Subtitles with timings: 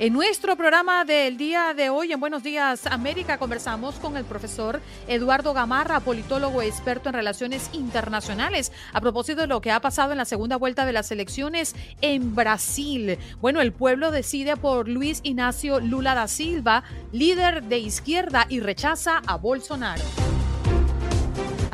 [0.00, 4.80] En nuestro programa del día de hoy, en Buenos Días América, conversamos con el profesor
[5.06, 10.18] Eduardo Gamarra, politólogo experto en relaciones internacionales, a propósito de lo que ha pasado en
[10.18, 13.18] la segunda vuelta de las elecciones en Brasil.
[13.40, 19.22] Bueno, el pueblo decide por Luis Ignacio Lula da Silva, líder de izquierda, y rechaza
[19.24, 20.02] a Bolsonaro.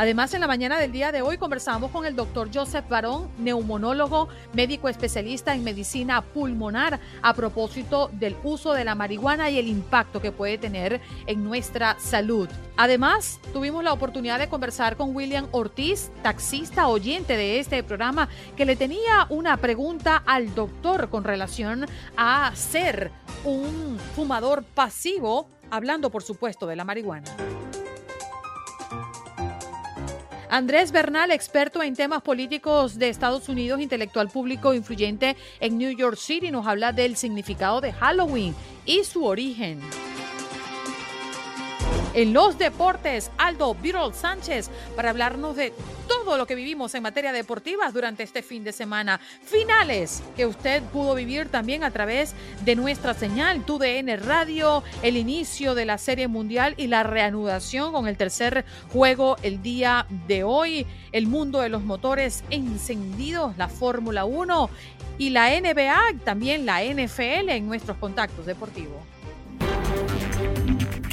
[0.00, 4.30] Además, en la mañana del día de hoy conversamos con el doctor Joseph Barón, neumonólogo,
[4.54, 10.22] médico especialista en medicina pulmonar, a propósito del uso de la marihuana y el impacto
[10.22, 12.48] que puede tener en nuestra salud.
[12.78, 18.64] Además, tuvimos la oportunidad de conversar con William Ortiz, taxista oyente de este programa, que
[18.64, 21.84] le tenía una pregunta al doctor con relación
[22.16, 23.10] a ser
[23.44, 27.30] un fumador pasivo, hablando por supuesto de la marihuana.
[30.50, 36.16] Andrés Bernal, experto en temas políticos de Estados Unidos, intelectual público influyente en New York
[36.16, 38.52] City, nos habla del significado de Halloween
[38.84, 39.80] y su origen.
[42.12, 45.72] En los deportes, Aldo Virol Sánchez para hablarnos de
[46.08, 49.20] todo lo que vivimos en materia deportiva durante este fin de semana.
[49.44, 52.34] Finales que usted pudo vivir también a través
[52.64, 58.08] de nuestra señal TUDN Radio, el inicio de la Serie Mundial y la reanudación con
[58.08, 60.88] el tercer juego el día de hoy.
[61.12, 64.68] El mundo de los motores encendidos, la Fórmula 1
[65.18, 69.19] y la NBA, también la NFL en nuestros contactos deportivos.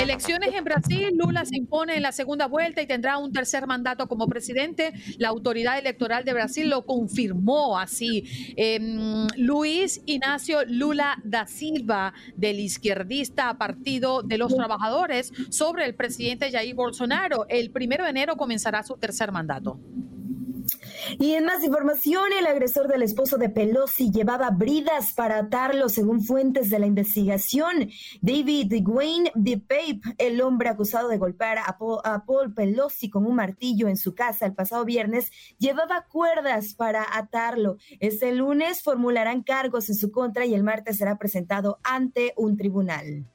[0.00, 4.08] Elecciones en Brasil, Lula se impone en la segunda vuelta y tendrá un tercer mandato
[4.08, 4.94] como presidente.
[5.18, 8.24] La autoridad electoral de Brasil lo confirmó así.
[8.56, 16.50] Em, Luis Ignacio Lula da Silva, del izquierdista Partido de los Trabajadores, sobre el presidente
[16.50, 17.44] Jair Bolsonaro.
[17.50, 19.78] El primero de enero comenzará su tercer mandato.
[21.18, 26.22] Y en más información, el agresor del esposo de Pelosi llevaba bridas para atarlo, según
[26.24, 27.90] fuentes de la investigación.
[28.20, 31.78] David Wayne DePape, el hombre acusado de golpear a
[32.26, 37.76] Paul, Pelosi con un martillo en su casa el pasado viernes, llevaba cuerdas para atarlo.
[37.98, 43.26] Este lunes formularán cargos en su contra y el martes será presentado ante un tribunal.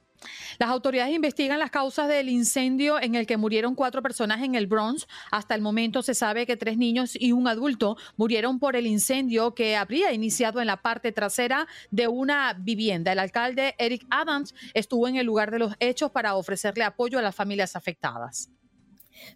[0.58, 4.66] Las autoridades investigan las causas del incendio en el que murieron cuatro personas en el
[4.66, 5.06] Bronx.
[5.30, 9.54] Hasta el momento se sabe que tres niños y un adulto murieron por el incendio
[9.54, 13.12] que habría iniciado en la parte trasera de una vivienda.
[13.12, 17.22] El alcalde Eric Adams estuvo en el lugar de los hechos para ofrecerle apoyo a
[17.22, 18.50] las familias afectadas.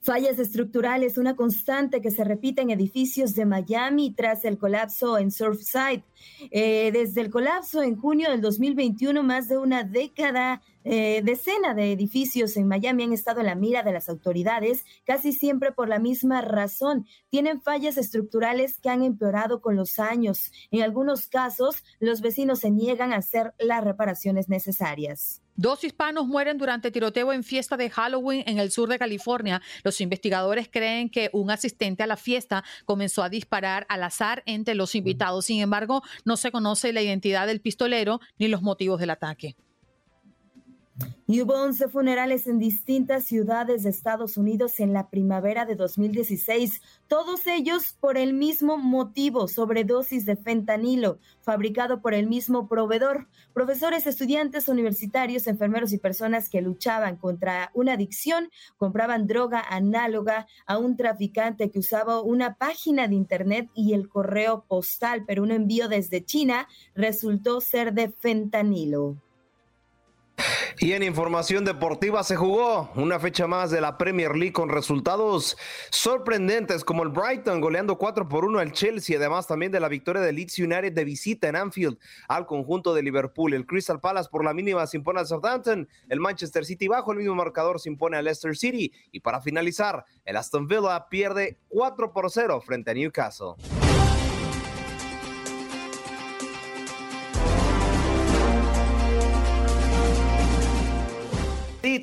[0.02, 5.30] Fallas estructurales, una constante que se repite en edificios de Miami tras el colapso en
[5.30, 6.02] Surfside.
[6.50, 11.92] Eh, desde el colapso en junio del 2021, más de una década, eh, decena de
[11.92, 15.98] edificios en Miami han estado en la mira de las autoridades, casi siempre por la
[15.98, 17.06] misma razón.
[17.28, 20.50] Tienen fallas estructurales que han empeorado con los años.
[20.70, 25.42] En algunos casos, los vecinos se niegan a hacer las reparaciones necesarias.
[25.56, 29.60] Dos hispanos mueren durante tiroteo en fiesta de Halloween en el sur de California.
[29.82, 34.74] Los investigadores creen que un asistente a la fiesta comenzó a disparar al azar entre
[34.74, 35.47] los invitados.
[35.47, 39.56] Sin embargo, no se conoce la identidad del pistolero ni los motivos del ataque.
[41.32, 46.82] Y hubo 11 funerales en distintas ciudades de Estados Unidos en la primavera de 2016,
[47.06, 53.28] todos ellos por el mismo motivo, sobredosis de fentanilo, fabricado por el mismo proveedor.
[53.54, 60.78] Profesores, estudiantes universitarios, enfermeros y personas que luchaban contra una adicción compraban droga análoga a
[60.78, 65.86] un traficante que usaba una página de internet y el correo postal, pero un envío
[65.86, 66.66] desde China
[66.97, 69.16] resultó ser de fentanilo.
[70.82, 75.59] Y en información deportiva se jugó una fecha más de la Premier League con resultados
[75.91, 80.22] sorprendentes como el Brighton goleando 4 por 1 al Chelsea, además también de la victoria
[80.22, 81.98] de Leeds United de visita en Anfield
[82.28, 83.53] al conjunto de Liverpool.
[83.53, 87.18] El Crystal Palace por la mínima se impone a Southampton, el Manchester City bajo el
[87.18, 92.10] mismo marcador se impone a Leicester City y para finalizar, el Aston Villa pierde 4
[92.10, 93.90] por 0 frente a Newcastle.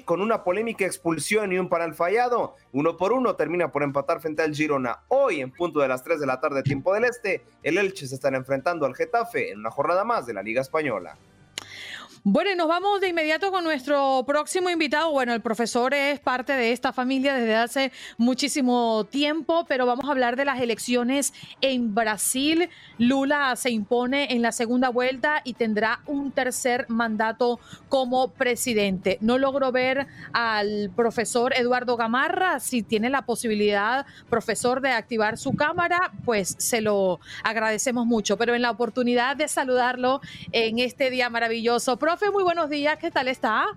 [0.05, 2.55] Con una polémica expulsión y un panel fallado.
[2.71, 4.99] Uno por uno termina por empatar frente al Girona.
[5.07, 8.15] Hoy, en punto de las 3 de la tarde, tiempo del Este, el Elche se
[8.15, 11.17] estará enfrentando al Getafe en una jornada más de la Liga Española.
[12.29, 15.11] Bueno, y nos vamos de inmediato con nuestro próximo invitado.
[15.11, 20.11] Bueno, el profesor es parte de esta familia desde hace muchísimo tiempo, pero vamos a
[20.11, 22.69] hablar de las elecciones en Brasil.
[22.97, 29.17] Lula se impone en la segunda vuelta y tendrá un tercer mandato como presidente.
[29.21, 32.59] No logro ver al profesor Eduardo Gamarra.
[32.59, 38.35] Si tiene la posibilidad, profesor, de activar su cámara, pues se lo agradecemos mucho.
[38.35, 40.19] Pero en la oportunidad de saludarlo
[40.51, 41.97] en este día maravilloso,
[42.31, 43.67] muy buenos días, ¿qué tal está?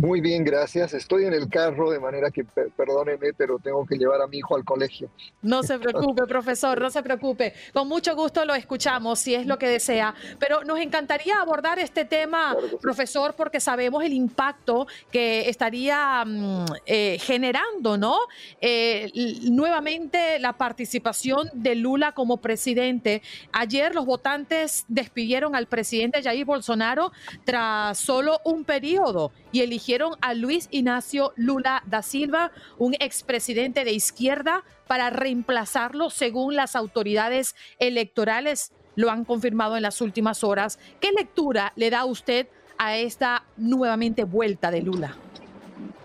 [0.00, 0.94] Muy bien, gracias.
[0.94, 4.56] Estoy en el carro, de manera que perdóneme, pero tengo que llevar a mi hijo
[4.56, 5.10] al colegio.
[5.42, 7.52] No se preocupe, profesor, no se preocupe.
[7.74, 10.14] Con mucho gusto lo escuchamos, si es lo que desea.
[10.38, 17.18] Pero nos encantaría abordar este tema, profesor, porque sabemos el impacto que estaría mm, eh,
[17.20, 18.16] generando, ¿no?
[18.58, 19.10] Eh,
[19.50, 23.20] nuevamente la participación de Lula como presidente.
[23.52, 27.12] Ayer los votantes despidieron al presidente Jair Bolsonaro
[27.44, 29.89] tras solo un periodo y eligieron
[30.20, 37.56] a Luis Ignacio Lula da Silva, un expresidente de izquierda, para reemplazarlo según las autoridades
[37.80, 40.78] electorales lo han confirmado en las últimas horas.
[41.00, 42.46] ¿Qué lectura le da usted
[42.78, 45.16] a esta nuevamente vuelta de Lula?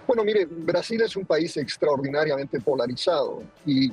[0.07, 3.91] Bueno, mire, Brasil es un país extraordinariamente polarizado y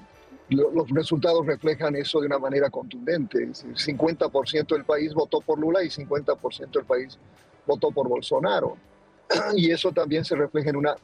[0.48, 3.46] los resultados reflejan eso de una manera contundente.
[3.46, 7.18] 50% del país votó por Lula y 50% del país
[7.66, 8.76] votó por Bolsonaro.
[9.56, 10.96] y eso también se refleja en una,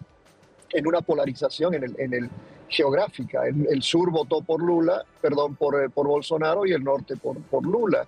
[0.72, 2.30] en una polarización en el, en el
[2.68, 3.46] geográfica.
[3.46, 7.64] El, sur votó por Lula, perdón, por, eh, por Bolsonaro y el norte por, por
[7.64, 8.06] Lula.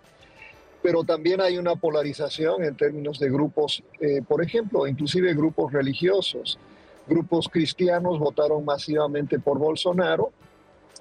[0.83, 6.59] Pero también hay una polarización en términos de grupos, eh, por ejemplo, inclusive grupos religiosos.
[7.07, 10.33] Grupos cristianos votaron masivamente por Bolsonaro,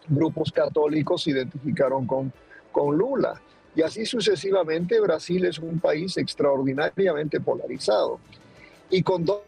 [0.08, 2.34] grupos católicos se identificaron con,
[2.72, 3.40] con Lula.
[3.76, 8.20] Y así sucesivamente, Brasil es un país extraordinariamente polarizado
[8.90, 9.44] y con dos,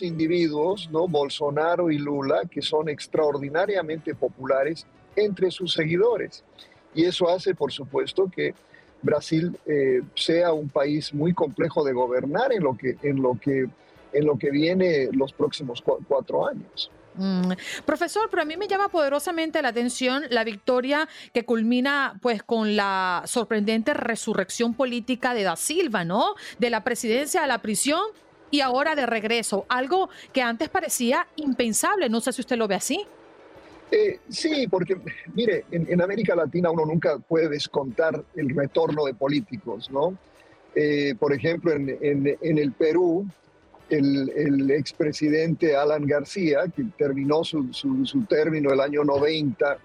[0.00, 1.08] individuos, ¿no?
[1.08, 4.86] Bolsonaro y Lula, que son extraordinariamente populares
[5.16, 6.44] entre sus seguidores.
[6.94, 8.54] Y eso hace, por supuesto, que
[9.02, 13.66] Brasil eh, sea un país muy complejo de gobernar en lo que, en lo que,
[14.12, 16.90] en lo que viene los próximos cuatro años.
[17.16, 17.52] Mm.
[17.84, 22.76] Profesor, pero a mí me llama poderosamente la atención la victoria que culmina pues con
[22.76, 26.34] la sorprendente resurrección política de Da Silva, ¿no?
[26.58, 28.00] De la presidencia a la prisión
[28.54, 32.08] y ahora de regreso, algo que antes parecía impensable.
[32.08, 33.04] No sé si usted lo ve así.
[33.90, 34.96] Eh, sí, porque
[35.34, 40.16] mire, en, América Latina uno nunca puede descontar el retorno de políticos, ¿no?
[40.76, 43.26] Eh, por ejemplo, en, el Perú,
[43.90, 49.78] el, expresidente Alan García, que terminó su, su, término el año 90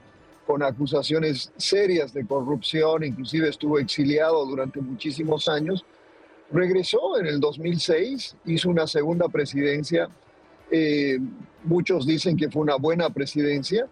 [0.46, 5.84] con acusaciones serias de corrupción, inclusive estuvo exiliado durante muchísimos años,
[6.52, 10.10] Regresó en el 2006, hizo una segunda presidencia.
[10.72, 11.20] Eh,
[11.64, 13.88] muchos dicen que fue una buena presidencia,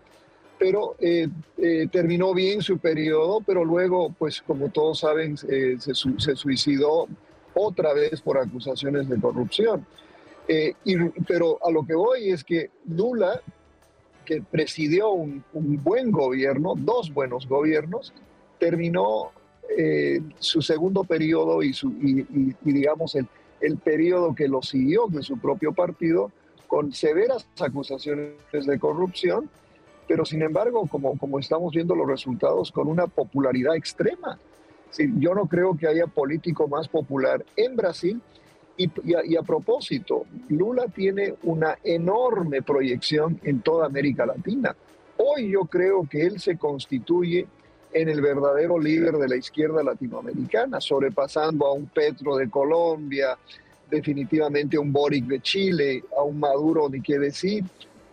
[0.57, 6.35] pero eh, eh, terminó bien su periodo, pero luego, pues como todos saben, se, se,
[6.35, 7.07] suicidó
[7.53, 9.85] otra vez por acusaciones de corrupción.
[10.85, 10.95] Y,
[11.27, 13.41] pero a lo que voy es que Lula,
[14.25, 18.13] que presidió un, un buen gobierno, dos buenos gobiernos,
[18.57, 19.31] terminó
[19.75, 21.91] eh, su segundo periodo y, su,
[22.61, 23.27] digamos, el,
[23.61, 26.31] el periodo que lo siguió de su propio partido
[26.67, 29.49] con severas acusaciones de corrupción,
[30.07, 34.39] pero sin embargo, como, como estamos viendo los resultados, con una popularidad extrema.
[34.97, 38.21] yo no creo que haya político más popular en Brasil.
[38.79, 44.75] Y, a, propósito, Lula tiene una enorme proyección en toda América Latina.
[45.17, 47.47] Hoy yo creo que él se constituye
[47.93, 53.37] en el verdadero líder de la izquierda latinoamericana, sobrepasando a un Petro de Colombia,
[53.89, 57.63] definitivamente a un Boric de Chile, a un Maduro, ni qué decir,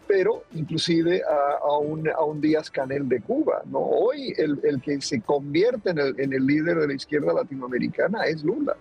[0.07, 3.63] pero inclusive a, un, a un Díaz Canel de Cuba.
[3.67, 3.81] ¿no?
[3.81, 8.25] Hoy el, el que se convierte en el, en el líder de la izquierda latinoamericana
[8.25, 8.77] es Lula.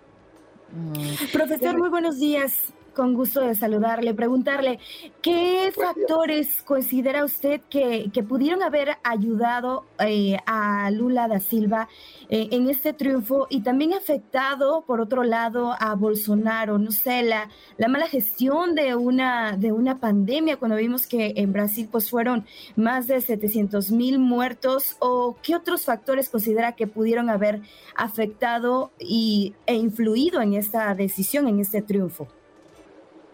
[1.31, 2.73] Profesor, muy buenos días.
[2.93, 4.77] Con gusto de saludarle, preguntarle,
[5.23, 11.89] ¿qué factores considera usted que, pudieron haber ayudado eh, a Lula da Silva
[12.29, 16.77] eh, en este triunfo y también afectado, por otro lado, a Bolsonaro?
[16.77, 21.51] No sé, la, la mala gestión de una, de una pandemia, cuando vimos que en
[21.51, 22.45] Brasil pues fueron
[22.75, 27.61] más de 700 mil muertos, o qué otros factores considera que pudieron haber
[27.95, 32.27] afectado y, e influido en esta decisión, en este triunfo?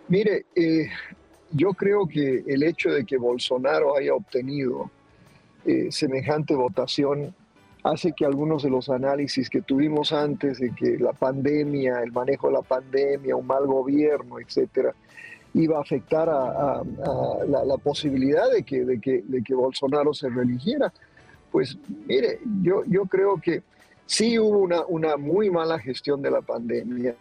[0.09, 0.89] Mire, eh,
[1.51, 4.89] yo creo que el hecho de que Bolsonaro haya obtenido
[5.65, 7.35] eh, semejante votación
[7.83, 12.47] hace que algunos de los análisis que tuvimos antes de que la pandemia, el manejo
[12.47, 14.95] de la pandemia, un mal gobierno, etcétera,
[15.53, 16.83] iba a afectar a,
[17.47, 20.91] la, posibilidad de que, de, que, de que Bolsonaro se reeligiera.
[21.51, 23.61] Pues mire, yo, yo creo que
[24.07, 27.15] sí hubo una, una muy mala gestión de la pandemia,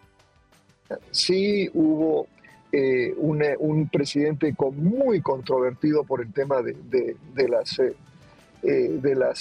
[1.10, 2.26] sí hubo
[2.70, 7.16] eh, un, presidente muy controvertido por el tema de,
[7.48, 7.78] las,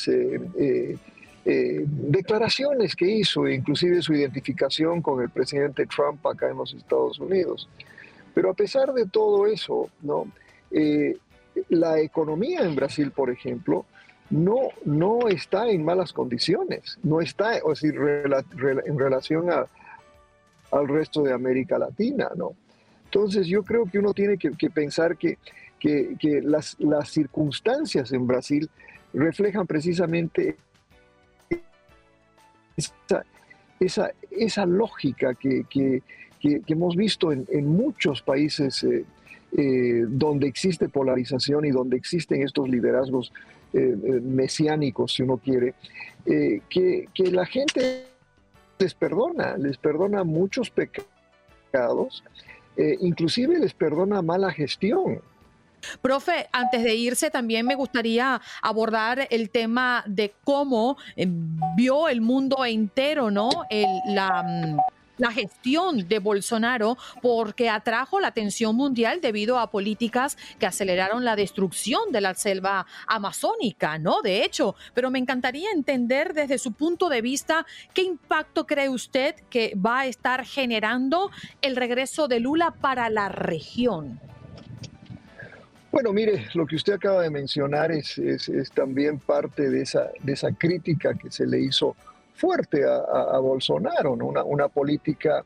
[0.08, 0.98] eh,
[1.46, 7.20] eh, declaraciones que hizo, inclusive su identificación con el presidente Trump acá en los Estados
[7.20, 7.68] Unidos.
[8.34, 10.28] Pero a pesar de todo eso, ¿no?
[11.70, 13.86] la economía en Brasil, por ejemplo,
[14.30, 21.34] no, no está en malas condiciones, no está o sea, en relación al resto de
[21.34, 22.56] América Latina, ¿no?
[23.08, 25.38] Entonces yo creo que uno tiene que, pensar que,
[26.44, 28.70] las, circunstancias en Brasil
[29.14, 30.58] reflejan precisamente
[33.80, 36.02] esa, esa, lógica que,
[36.42, 39.06] hemos visto en, muchos países eh,
[39.58, 43.32] eh, donde existe polarización y donde existen estos liderazgos
[43.72, 45.76] eh, mesiánicos, si uno quiere,
[46.26, 48.04] que, que la gente
[48.80, 52.22] les perdona, les perdona muchos pecados
[52.78, 55.22] eh, inclusive les perdona mala gestión.
[56.02, 61.28] Profe, antes de irse también me gustaría abordar el tema de cómo eh,
[61.76, 63.50] vio el mundo entero, ¿no?
[64.08, 64.78] la mm,
[65.18, 71.36] la gestión de Bolsonaro porque atrajo la atención mundial debido a políticas que aceleraron la
[71.36, 74.22] destrucción de la selva amazónica, ¿no?
[74.22, 79.36] De hecho, pero me encantaría entender desde su punto de vista qué impacto cree usted
[79.50, 81.32] que va a estar generando
[81.62, 84.20] el regreso de Lula para la región.
[85.92, 88.22] Bueno, mire, lo que usted acaba de mencionar es,
[88.76, 91.96] también parte de esa, de esa crítica que se le hizo
[92.38, 95.44] fuerte a, Bolsonaro, una, una, política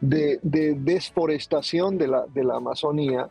[0.00, 3.28] de, desforestación de la, de la Amazonía,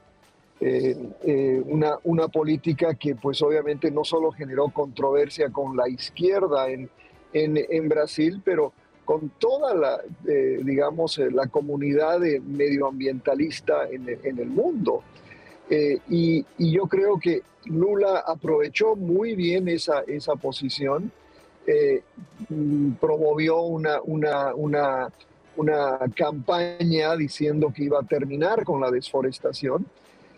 [0.61, 6.69] eh, eh, una, una, política que pues obviamente no solo generó controversia con la izquierda
[6.69, 6.89] en,
[7.33, 8.73] en, Brasil, pero
[9.05, 15.03] con toda la, eh, digamos, la comunidad medioambientalista en, en, el mundo.
[15.69, 21.11] Y, y, yo creo que Lula aprovechó muy bien esa, esa posición
[21.71, 22.01] eh,
[22.49, 24.53] mm, promovió una, una,
[25.55, 29.85] una, campaña diciendo que iba a terminar con la desforestación.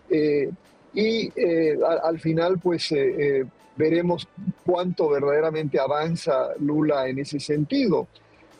[0.09, 0.51] Eh,
[0.93, 2.93] y eh, al, final, pues
[3.77, 4.27] veremos
[4.65, 8.07] cuánto verdaderamente avanza Lula en ese sentido.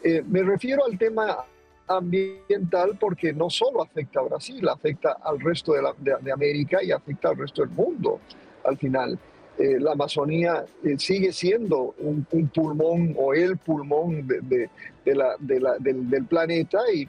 [0.03, 1.39] me refiero al tema
[1.87, 7.37] ambiental porque no solo afecta a Brasil, afecta al resto de América y afecta al
[7.37, 8.21] resto del mundo
[8.63, 9.19] al final.
[9.61, 14.69] Eh, la Amazonía eh, sigue siendo un, pulmón o el pulmón de,
[15.05, 17.07] la, del, planeta y,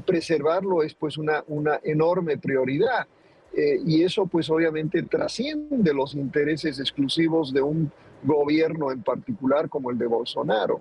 [0.00, 3.06] preservarlo es pues una, una enorme prioridad.
[3.54, 7.92] Eh, y eso pues obviamente trasciende los intereses exclusivos de un
[8.22, 10.80] gobierno en particular como el de Bolsonaro.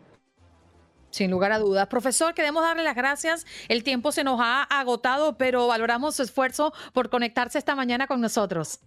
[1.10, 1.88] Sin lugar a dudas.
[1.88, 3.46] Profesor, queremos darle las gracias.
[3.68, 8.22] El tiempo se nos ha agotado, pero valoramos su esfuerzo por conectarse esta mañana con
[8.22, 8.80] nosotros.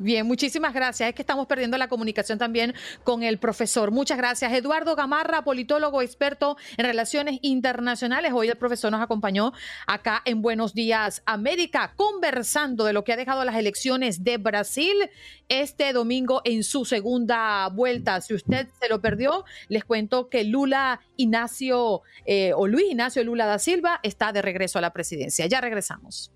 [0.00, 1.08] Bien, muchísimas gracias.
[1.08, 3.90] Es que estamos perdiendo la comunicación también con el profesor.
[3.90, 4.52] Muchas gracias.
[4.52, 8.32] Eduardo Gamarra, politólogo experto en relaciones internacionales.
[8.32, 9.52] Hoy el profesor nos acompañó
[9.88, 15.10] acá en Buenos Días América, conversando de lo que ha dejado las elecciones de Brasil
[15.48, 18.20] este domingo en su segunda vuelta.
[18.20, 23.46] Si usted se lo perdió, les cuento que Lula Ignacio eh, o Luis Ignacio Lula
[23.46, 25.46] da Silva está de regreso a la presidencia.
[25.46, 26.30] Ya regresamos.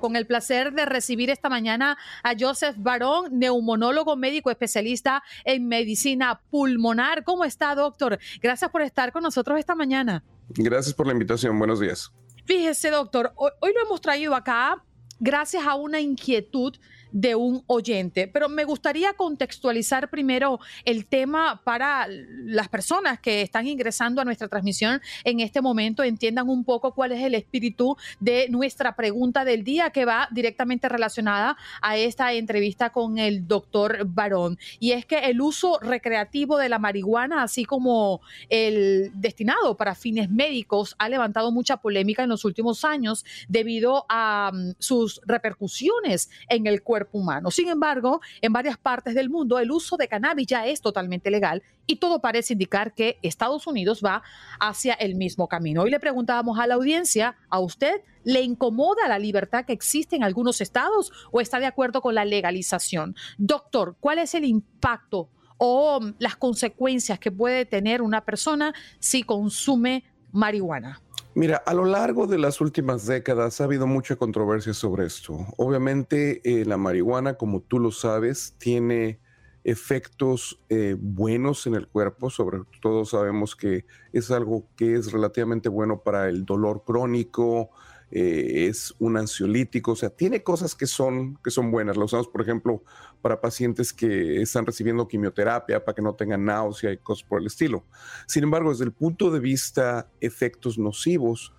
[0.00, 6.40] Con el placer de recibir esta mañana a Joseph Barón, neumonólogo médico especialista en medicina
[6.50, 7.24] pulmonar.
[7.24, 8.18] ¿Cómo está, doctor?
[8.40, 10.24] Gracias por estar con nosotros esta mañana.
[10.48, 11.58] Gracias por la invitación.
[11.58, 12.12] Buenos días.
[12.44, 14.82] Fíjese, doctor, hoy, lo hemos traído acá
[15.20, 16.74] gracias a una inquietud
[17.12, 18.28] de un oyente.
[18.28, 24.48] Pero me gustaría contextualizar primero el tema para las personas que están ingresando a nuestra
[24.48, 29.64] transmisión en este momento, entiendan un poco cuál es el espíritu de nuestra pregunta del
[29.64, 34.58] día que va directamente relacionada a esta entrevista con el doctor Barón.
[34.78, 40.30] Y es que el uso recreativo de la marihuana, así como el destinado para fines
[40.30, 46.66] médicos, ha levantado mucha polémica en los últimos años debido a mm, sus repercusiones en
[46.66, 47.50] el cuerpo humano.
[47.50, 51.62] Sin embargo, en varias partes del mundo el uso de cannabis ya es totalmente legal
[51.86, 54.22] y todo parece indicar que Estados Unidos va
[54.58, 55.82] hacia el mismo camino.
[55.82, 60.22] Hoy le preguntábamos a la audiencia, ¿a usted le incomoda la libertad que existe en
[60.22, 63.16] algunos estados o está de acuerdo con la legalización?
[63.38, 70.04] Doctor, ¿cuál es el impacto o las consecuencias que puede tener una persona si consume
[70.32, 71.00] marihuana?
[71.34, 75.46] Mira, a lo largo de las últimas décadas ha habido mucha controversia sobre esto.
[75.56, 79.20] Obviamente eh, la marihuana, como tú lo sabes, tiene
[79.62, 85.68] efectos eh, buenos en el cuerpo, sobre todo sabemos que es algo que es relativamente
[85.68, 87.70] bueno para el dolor crónico,
[88.12, 91.96] eh, es un ansiolítico, o sea, tiene cosas que son, que son buenas.
[91.96, 92.82] Lo usamos, por ejemplo,
[93.22, 97.46] para pacientes que están recibiendo quimioterapia para que no tengan náusea y cosas por el
[97.46, 97.84] estilo.
[98.26, 101.52] Sin embargo, desde el punto de vista efectos nocivos,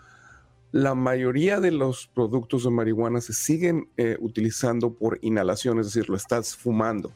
[0.72, 6.10] la mayoría de los productos de marihuana se siguen eh, utilizando por inhalación, es decir,
[6.10, 7.12] lo estás fumando.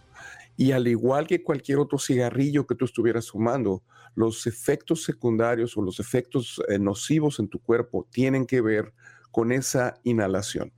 [0.58, 3.84] Y al igual que cualquier otro cigarrillo que tú estuvieras fumando,
[4.16, 8.94] los efectos secundarios o los efectos eh, nocivos en tu cuerpo tienen que ver
[9.36, 10.72] con esa inhalación.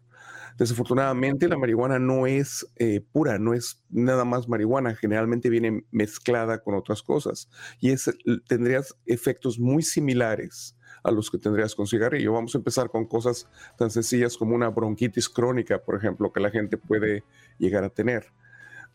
[0.57, 6.63] Desafortunadamente, la marihuana no es eh, pura, no es nada más marihuana, generalmente viene mezclada
[6.63, 8.09] con otras cosas y es,
[8.47, 12.33] tendrías efectos muy similares a los que tendrías con cigarrillo.
[12.33, 13.47] Vamos a empezar con cosas
[13.77, 17.23] tan sencillas como una bronquitis crónica, por ejemplo, que la gente puede
[17.59, 18.25] llegar a tener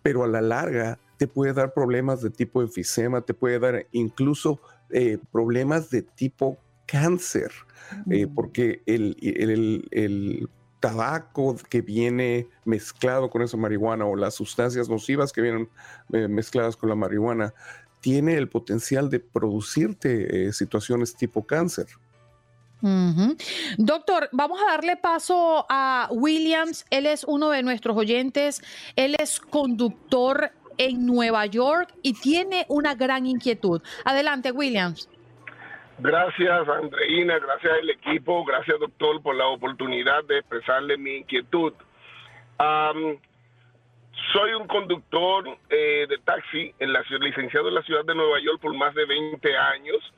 [0.03, 4.61] pero a la larga te puede dar problemas de tipo enfisema, te puede dar incluso
[4.91, 6.59] eh, problemas de tipo
[6.93, 7.51] cáncer,
[8.11, 9.17] eh, porque el,
[9.91, 15.69] el, tabaco que viene mezclado con esa marihuana o las sustancias nocivas que vienen
[16.13, 17.55] eh, mezcladas con la marihuana
[18.01, 21.87] tiene el potencial de producirte situaciones tipo cáncer.
[23.79, 26.85] Doctor, vamos a darle paso a Williams.
[26.91, 28.61] Él es uno de nuestros oyentes.
[28.97, 33.81] Él es conductor en Nueva York y tiene una gran inquietud.
[34.05, 35.09] Adelante, Williams.
[35.99, 37.39] Gracias, Andreina.
[37.39, 38.45] Gracias al equipo.
[38.45, 41.73] Gracias, doctor, por la oportunidad de expresarle mi inquietud.
[44.33, 48.61] soy un conductor eh, de taxi, en la, licenciado en la ciudad de Nueva York
[48.61, 50.13] por más de 20 años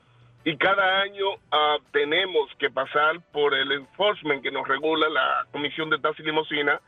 [0.45, 5.89] y cada año uh, tenemos que pasar por el enforcement que nos regula la Comisión
[5.89, 6.79] de Taxi y Limosina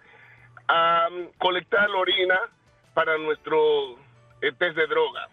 [0.67, 1.07] a
[1.39, 2.39] colectar la orina
[2.93, 3.97] para nuestro
[4.41, 5.27] eh, test de droga.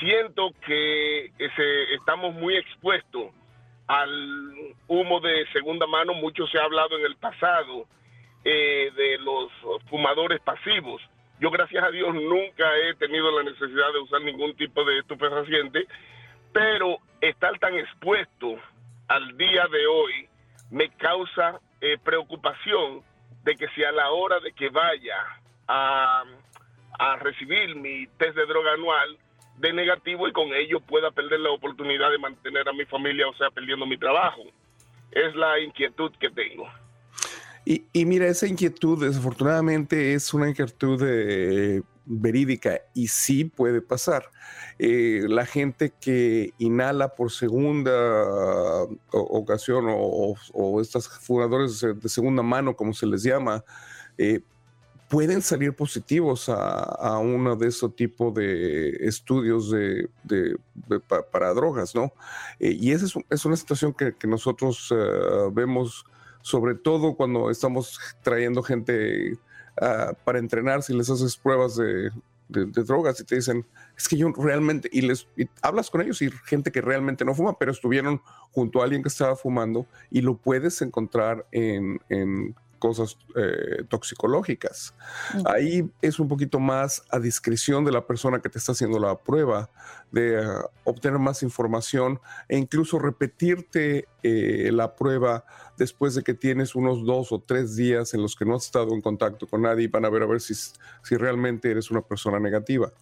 [0.00, 3.32] Siento que ese, estamos muy expuestos
[3.86, 7.86] al humo de segunda mano, mucho se ha hablado en el pasado
[8.44, 9.52] eh, de los
[9.90, 11.02] fumadores pasivos.
[11.38, 15.86] Yo gracias a Dios nunca he tenido la necesidad de usar ningún tipo de estupefaciente,
[16.52, 18.56] pero estar tan expuesto
[19.08, 20.28] al día de hoy
[20.70, 23.02] me causa eh, preocupación
[23.44, 25.16] de que si a la hora de que vaya
[25.68, 26.24] a,
[26.98, 29.18] a recibir mi test de droga anual
[29.60, 33.34] de negativo y con ello pueda perder la oportunidad de mantener a mi familia, o
[33.34, 34.42] sea, perdiendo mi trabajo.
[35.12, 36.66] Es la inquietud que tengo.
[37.64, 44.24] Y, y mira, esa inquietud desafortunadamente es una inquietud de verídica y sí puede pasar.
[44.78, 52.74] Eh, la gente que inhala por segunda ocasión o, o, estos fumadores de segunda mano,
[52.74, 53.62] como se les llama,
[54.16, 54.40] eh,
[55.10, 60.08] pueden salir positivos a, uno de esos tipos de estudios de,
[61.30, 62.14] para drogas, ¿no?
[62.58, 64.94] Eh, y esa es, una situación que, nosotros
[65.52, 66.06] vemos
[66.40, 69.38] sobre todo cuando estamos trayendo gente
[69.80, 72.10] Ah, para entrenar si les haces pruebas de,
[72.48, 73.64] drogas y te dicen,
[73.96, 75.26] es que yo realmente, y les
[75.62, 78.20] hablas con ellos y gente que realmente no fuma, pero estuvieron
[78.50, 84.94] junto a alguien que estaba fumando y lo puedes encontrar en, en cosas eh, toxicológicas.
[85.44, 89.16] Ahí es un poquito más a discreción de la persona que te está haciendo la
[89.16, 89.70] prueba,
[90.10, 95.44] de ah, obtener más información e incluso repetirte eh, la prueba
[95.78, 98.92] después de que tienes unos dos o tres días en los que no has estado
[98.92, 102.00] en contacto con nadie y van a ver a ver si, si realmente eres una
[102.00, 102.92] persona negativa.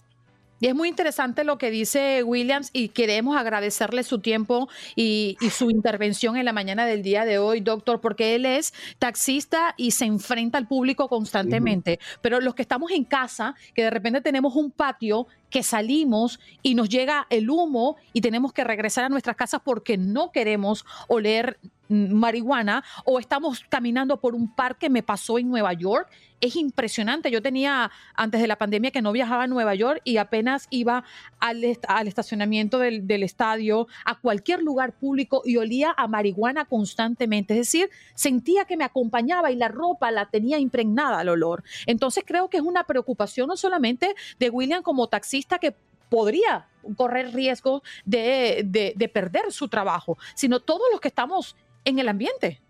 [0.61, 5.71] Y es muy interesante lo que dice Williams y queremos agradecerle su tiempo y, su
[5.71, 10.05] intervención en la mañana del día de hoy, doctor, porque él es taxista y se
[10.05, 11.99] enfrenta al público constantemente.
[12.21, 16.75] Pero los que estamos en casa, que de repente tenemos un patio, que salimos y
[16.75, 21.59] nos llega el humo y tenemos que regresar a nuestras casas porque no queremos oler
[21.89, 26.11] marihuana o estamos caminando por un parque, me pasó en Nueva York.
[26.41, 27.33] Es impresionante.
[27.33, 31.03] Yo tenía antes de la pandemia que no viajaba a Nueva York y apenas iba
[31.41, 37.55] al, estacionamiento del, del, estadio, a cualquier lugar público y olía a marihuana constantemente.
[37.55, 41.65] Es decir, sentía que me acompañaba y la ropa la tenía impregnada al olor.
[41.87, 45.75] Entonces creo que es una preocupación no solamente de William como taxista que
[46.09, 51.99] podría correr riesgo de, de, de perder su trabajo, sino todos los que estamos en
[51.99, 52.61] el ambiente.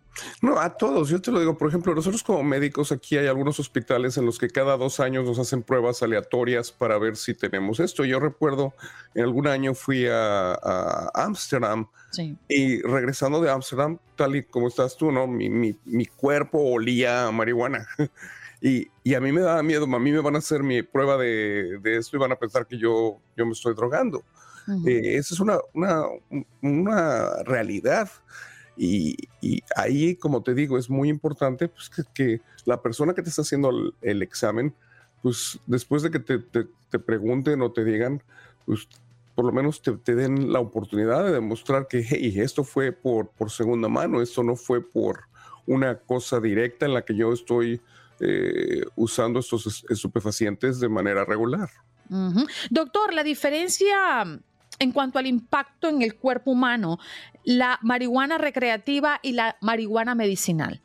[0.43, 1.09] No, a todos.
[1.09, 4.39] Yo te lo digo, por ejemplo, nosotros como médicos aquí hay algunos hospitales en los
[4.39, 8.05] que cada dos años nos hacen pruebas aleatorias para ver si tenemos esto.
[8.05, 8.75] Yo recuerdo,
[9.15, 11.89] en algún año fui a Ámsterdam
[12.49, 15.27] y regresando de Ámsterdam, tal y como estás tú, ¿no?
[15.27, 17.87] Mi, mi, cuerpo olía a marihuana.
[18.61, 21.17] Y, y, a mí me daba miedo, a mí me van a hacer mi prueba
[21.17, 24.25] de, de esto y van a pensar que yo, yo me estoy drogando.
[24.87, 26.03] Eh, esa es una, una,
[26.63, 28.11] una realidad.
[28.77, 29.17] Y,
[29.75, 33.71] ahí, como te digo, es muy importante pues, que, la persona que te está haciendo
[34.03, 34.75] el, examen,
[35.23, 38.23] pues después de que te, pregunten o te digan,
[38.67, 38.89] pues
[39.35, 43.51] por lo menos te, den la oportunidad de demostrar que, hey, esto fue por, por
[43.51, 45.25] segunda mano, esto no fue por
[45.67, 47.81] una cosa directa en la que yo estoy
[48.21, 51.69] eh, usando estos estupefacientes de manera regular.
[52.71, 54.25] Doctor, la diferencia
[54.79, 56.99] en cuanto al impacto en el cuerpo humano,
[57.45, 60.81] la marihuana recreativa y la marihuana medicinal?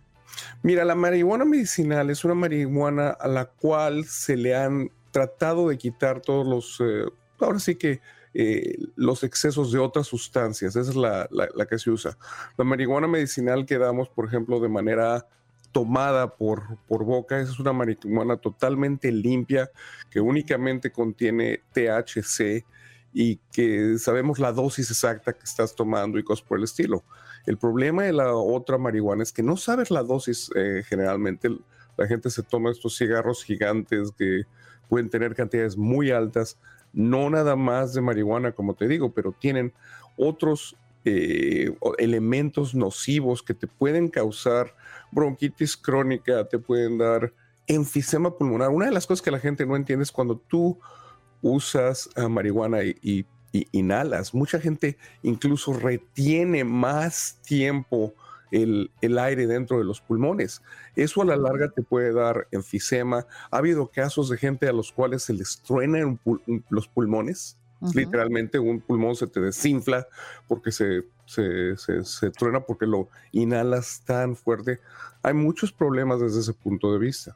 [0.64, 5.78] Mira, la marihuana medicinal es una marihuana a la cual se le han tratado de
[5.78, 7.06] quitar todos los, eh,
[7.40, 8.02] ahora sí que
[8.34, 11.28] eh, los excesos de otras sustancias, esa es la,
[11.70, 12.18] que se usa.
[12.58, 15.28] La marihuana medicinal que damos, por ejemplo, de manera
[15.74, 19.70] tomada por, por boca, es una marihuana totalmente limpia
[20.10, 22.64] que únicamente contiene THC
[23.12, 27.04] y que sabemos la dosis exacta que estás tomando y cosas por el estilo.
[27.46, 31.50] El problema de la otra marihuana es que no sabes la dosis eh, generalmente.
[31.98, 34.44] La gente se toma estos cigarros gigantes que
[34.88, 36.58] pueden tener cantidades muy altas,
[36.94, 39.74] no nada más de marihuana, como te digo, pero tienen
[40.16, 44.76] otros eh, elementos nocivos que te pueden causar
[45.12, 47.34] bronquitis crónica, te pueden dar
[47.68, 48.70] enfisema pulmonar.
[48.70, 50.80] Una de las cosas que la gente no entiende es cuando tú
[51.42, 53.26] usas ah, marihuana y,
[53.72, 58.16] inhalas, mucha gente incluso retiene más tiempo
[58.50, 58.90] el,
[59.20, 60.62] aire dentro de los pulmones.
[60.96, 63.28] Eso a la larga te puede dar enfisema.
[63.52, 66.20] Ha habido casos de gente a los cuales se les truenan
[66.70, 67.58] los pulmones.
[67.94, 70.08] Literalmente un pulmón se te desinfla
[70.48, 74.80] porque se, se, se, truena porque lo inhalas tan fuerte.
[75.22, 77.36] Hay muchos problemas desde ese punto de vista.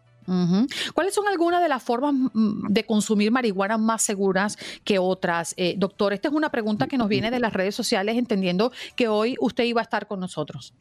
[0.93, 5.53] ¿Cuáles son algunas de las formas mm, de consumir marihuana más seguras que otras?
[5.55, 9.07] Eh, doctor, esta es una pregunta que nos viene de las redes sociales, entendiendo que
[9.07, 10.73] hoy usted iba a estar con nosotros.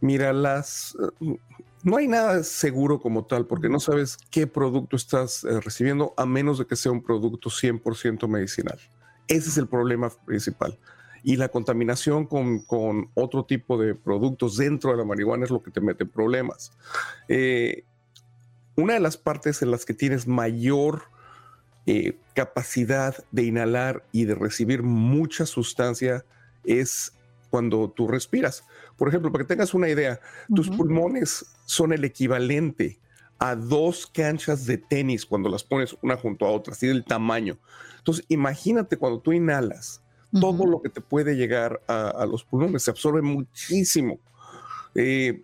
[0.00, 0.96] Mira, las...
[1.84, 6.26] No hay nada seguro como tal, porque no sabes qué producto estás eh, recibiendo a
[6.26, 8.80] menos de que sea un producto 100% medicinal.
[9.28, 10.78] Ese es el problema principal.
[11.22, 15.62] Y la contaminación con, con, otro tipo de productos dentro de la marihuana es lo
[15.62, 16.72] que te mete en problemas.
[17.28, 17.84] Eh,
[18.76, 21.02] una de las partes en las que tienes mayor
[21.86, 26.24] eh, capacidad de inhalar y de recibir mucha sustancia
[26.64, 27.12] es
[27.50, 28.62] cuando tú respiras.
[28.96, 30.20] Por ejemplo, para que tengas una idea,
[30.54, 32.98] tus pulmones son el equivalente
[33.38, 37.58] a dos canchas de tenis cuando las pones una junto a otra, así del tamaño.
[37.98, 40.02] Entonces, imagínate cuando tú inhalas,
[40.40, 44.18] todo lo que te puede llegar a, los pulmones, se absorbe muchísimo.
[44.94, 45.42] Eh,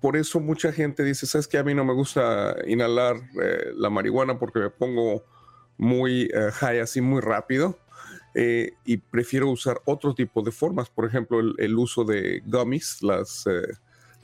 [0.00, 3.90] por eso mucha gente dice, sabes que a mí no me gusta inhalar eh, la
[3.90, 5.24] marihuana porque me pongo
[5.78, 7.78] muy eh, high así muy rápido
[8.34, 13.44] eh, y prefiero usar otro tipo de formas, por ejemplo el, uso de gummies, las,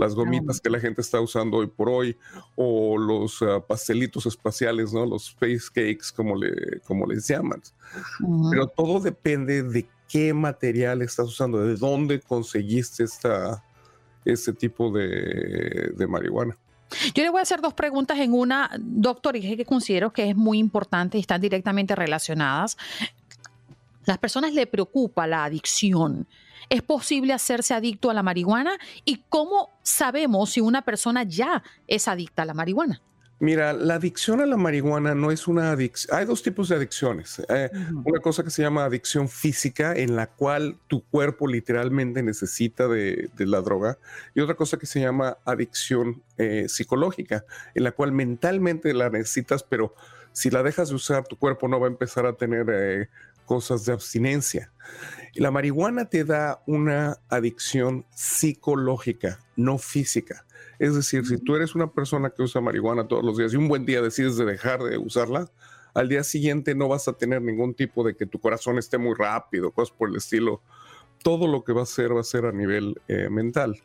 [0.02, 2.16] las gomitas que la gente está usando hoy por hoy
[2.56, 5.06] o los pastelitos espaciales, ¿no?
[5.06, 7.62] los space cakes como, le, como les llaman.
[8.50, 13.62] Pero todo depende de qué material estás usando, de dónde conseguiste esta
[14.24, 16.56] ese tipo de, marihuana.
[17.14, 20.36] Yo le voy a hacer dos preguntas en una, doctor, y que considero que es
[20.36, 22.76] muy importante y están directamente relacionadas.
[24.04, 26.26] Las personas le preocupa la adicción.
[26.68, 28.79] ¿Es posible hacerse adicto a la marihuana?
[29.05, 33.01] ¿Y cómo sabemos si una persona ya es adicta a la marihuana?
[33.42, 36.16] Mira, la adicción a la marihuana no es una adicción.
[36.16, 37.42] Hay dos tipos de adicciones.
[37.48, 37.70] Eh,
[38.05, 43.31] una cosa que se llama adicción física, en la cual tu cuerpo literalmente necesita de,
[43.38, 43.98] la droga,
[44.33, 47.44] y otra cosa que se llama adicción eh, psicológica,
[47.75, 49.92] en la cual mentalmente la necesitas, pero
[50.31, 53.09] si la dejas de usar, tu cuerpo no va a empezar a tener eh,
[53.52, 54.72] cosas de abstinencia.
[55.34, 60.46] La marihuana te da una adicción psicológica, no física.
[60.78, 63.68] Es decir, si tú eres una persona que usa marihuana todos los días y un
[63.68, 65.50] buen día decides de dejar de usarla,
[65.92, 69.14] al día siguiente no vas a tener ningún tipo de que tu corazón esté muy
[69.14, 70.62] rápido, cosas por el estilo.
[71.22, 73.76] Todo lo que va a ser va a ser a nivel eh, mental.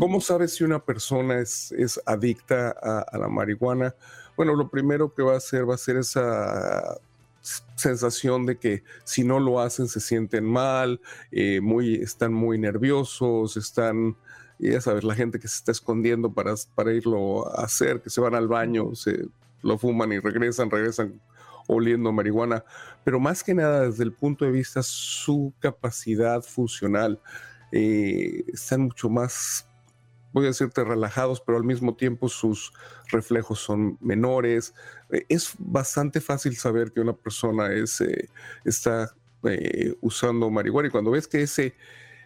[0.00, 3.94] ¿Cómo sabes si una persona es, es adicta a, la marihuana?
[4.36, 6.98] Bueno, lo primero que va a hacer va a ser esa
[7.76, 11.00] sensación de que si no lo hacen se sienten mal,
[11.30, 14.16] eh, muy, están muy nerviosos, están,
[14.58, 18.20] ya sabes, la gente que se está escondiendo para, para irlo a hacer, que se
[18.20, 19.26] van al baño, se
[19.62, 21.20] lo fuman y regresan, regresan
[21.66, 22.64] oliendo marihuana,
[23.04, 27.20] pero más que nada desde el punto de vista su capacidad funcional,
[27.72, 29.66] eh, están mucho más
[30.32, 32.72] voy a decirte, relajados, pero al mismo tiempo sus
[33.08, 34.74] reflejos son menores.
[35.10, 38.28] Eh, es bastante fácil saber que una persona es, eh,
[38.64, 39.14] está
[39.44, 41.74] eh, usando marihuana y cuando ves que ese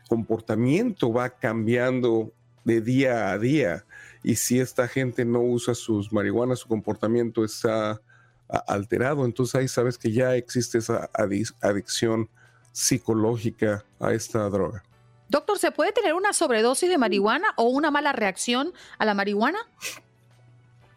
[0.09, 2.33] comportamiento va cambiando
[2.64, 3.85] de día a día
[4.23, 8.01] y si esta gente no usa sus marihuanas, su comportamiento está
[8.67, 11.11] alterado, entonces ahí sabes que ya existe esa
[11.61, 12.29] adicción
[12.73, 14.83] psicológica a esta droga.
[15.29, 19.59] Doctor, ¿se puede tener una sobredosis de marihuana o una mala reacción a la marihuana?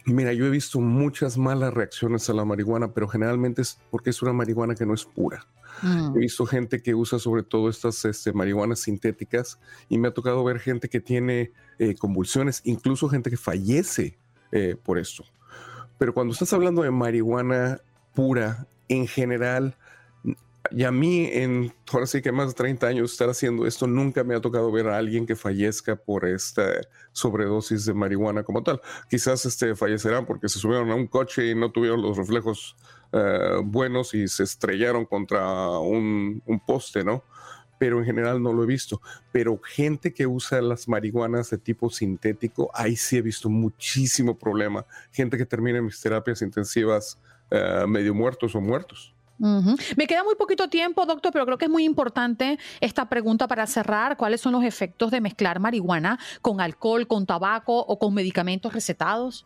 [0.05, 4.21] Mira, yo he visto muchas malas reacciones a la marihuana, pero generalmente es porque es
[4.21, 5.45] una marihuana que no es pura.
[5.81, 6.15] Mm.
[6.15, 9.59] He visto gente que usa sobre todo estas este, marihuanas sintéticas
[9.89, 14.17] y me ha tocado ver gente que tiene eh, convulsiones, incluso gente que fallece
[14.53, 15.25] eh, por esto.
[15.97, 17.81] Pero cuando estás hablando de marihuana
[18.13, 19.75] pura, en general,
[20.71, 24.23] y a mí, en ahora sí que más de 30 años estar haciendo esto, nunca
[24.23, 26.81] me ha tocado ver a alguien que fallezca por esta
[27.13, 28.81] sobredosis de marihuana como tal.
[29.09, 32.75] Quizás este, fallecerán porque se subieron a un coche y no tuvieron los reflejos
[33.13, 37.23] eh, buenos y se estrellaron contra un, un poste, ¿no?
[37.79, 39.01] pero en general no lo he visto.
[39.31, 44.85] Pero gente que usa las marihuanas de tipo sintético, ahí sí he visto muchísimo problema.
[45.11, 47.19] Gente que termina en mis terapias intensivas
[47.51, 49.13] eh, medio muertos o muertos.
[49.39, 53.67] Me queda muy poquito tiempo, doctor, pero creo que es muy importante esta pregunta para
[53.67, 54.17] cerrar.
[54.17, 59.45] ¿Cuáles son los efectos de mezclar marihuana con alcohol, con tabaco o con medicamentos recetados?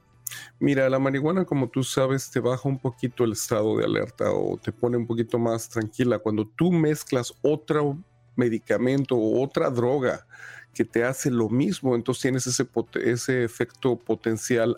[0.60, 4.58] Mira, la marihuana, como tú sabes, te baja un poquito el estado de alerta o
[4.58, 6.20] te pone un poquito más tranquila.
[6.20, 7.98] Cuando tú mezclas otro
[8.36, 10.26] medicamento o otra droga
[10.74, 12.68] que te hace lo mismo, entonces tienes ese,
[13.04, 14.78] ese efecto potencial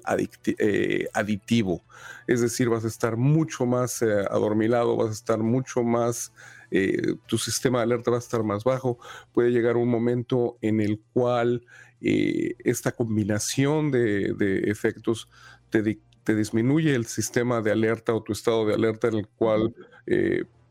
[0.57, 1.83] eh, aditivo.
[2.27, 6.33] Es decir, vas a estar mucho más eh, adormilado, vas a estar mucho más,
[6.71, 8.97] eh, tu sistema de alerta va a estar más bajo.
[9.33, 11.65] Puede llegar un momento en el cual
[12.05, 15.29] esta combinación de, efectos
[15.69, 19.73] te, te, disminuye el sistema de alerta o tu estado de alerta en el cual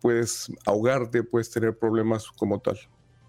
[0.03, 2.79] puedes ahogarte, puedes tener problemas como tal.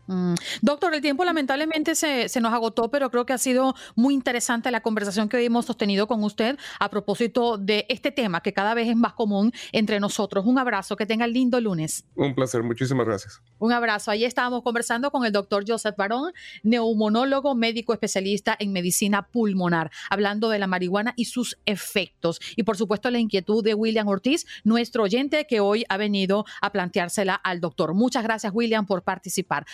[0.07, 0.33] Mm.
[0.61, 4.81] Doctor, el tiempo lamentablemente se, nos agotó, pero creo que ha sido muy interesante la
[4.81, 8.95] conversación que hemos sostenido con usted a propósito de este tema que cada vez es
[8.95, 10.45] más común entre nosotros.
[10.45, 12.05] Un abrazo, que tenga el lindo lunes.
[12.15, 13.41] Un placer, muchísimas gracias.
[13.59, 14.11] Un abrazo.
[14.11, 20.49] Ahí estábamos conversando con el doctor Joseph Barón, neumonólogo, médico especialista en medicina pulmonar, hablando
[20.49, 22.39] de la marihuana y sus efectos.
[22.55, 26.71] Y por supuesto la inquietud de William Ortiz, nuestro oyente que hoy ha venido a
[26.71, 27.93] planteársela al doctor.
[27.93, 29.65] Muchas gracias, William, por participar.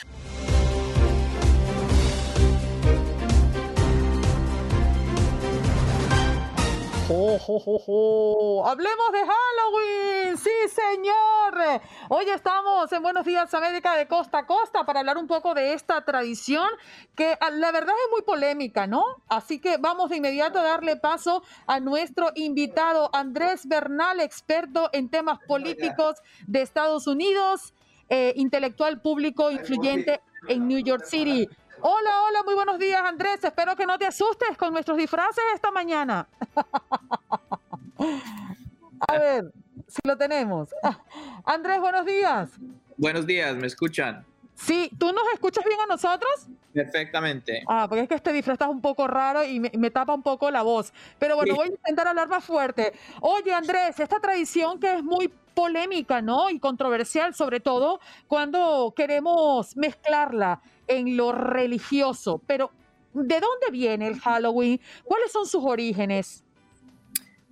[7.49, 11.81] Hablemos de Halloween, sí señor.
[12.09, 15.73] Hoy estamos en Buenos Días América de costa a costa para hablar un poco de
[15.73, 16.67] esta tradición
[17.15, 19.03] que ah, la verdad es muy polémica, ¿no?
[19.27, 25.09] Así que vamos de inmediato a darle paso a nuestro invitado Andrés Bernal, experto en
[25.09, 27.73] temas políticos de Estados Unidos,
[28.09, 31.47] eh, intelectual público influyente en New York City.
[31.81, 33.43] Hola, hola, muy buenos días Andrés.
[33.43, 36.27] Espero que no te asustes con nuestros disfraces esta mañana.
[39.07, 39.53] A ver,
[39.87, 40.69] si lo tenemos.
[41.45, 42.49] Andrés, buenos días.
[42.97, 44.25] Buenos días, ¿me escuchan?
[44.59, 46.47] Sí, ¿tú nos escuchas bien a nosotros?
[46.73, 47.63] Perfectamente.
[47.67, 50.51] Ah, porque es que este disfraz está un poco raro y me, tapa un poco
[50.51, 50.91] la voz.
[51.17, 52.91] Pero bueno, voy a intentar hablar más fuerte.
[53.21, 56.49] Oye, Andrés, esta tradición que es muy polémica, ¿no?
[56.49, 62.41] Y controversial, sobre todo cuando queremos mezclarla en lo religioso.
[62.45, 62.71] Pero,
[63.13, 64.81] ¿de dónde viene el Halloween?
[65.05, 66.43] ¿Cuáles son sus orígenes?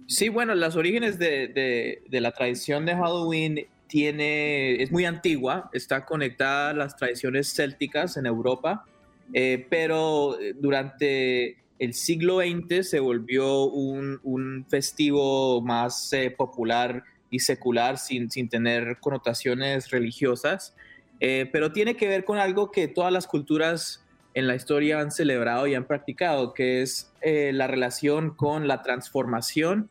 [0.07, 6.71] Sí, bueno, los orígenes de, la tradición de Halloween tiene, es muy antigua, está conectada
[6.71, 8.85] a las tradiciones célticas en Europa,
[9.33, 17.97] eh, pero durante el siglo XX se volvió un, festivo más eh, popular y secular
[17.97, 20.75] sin, sin, tener connotaciones religiosas,
[21.19, 25.11] eh, pero tiene que ver con algo que todas las culturas en la historia han
[25.11, 29.89] celebrado y han practicado, que es la relación con la transformación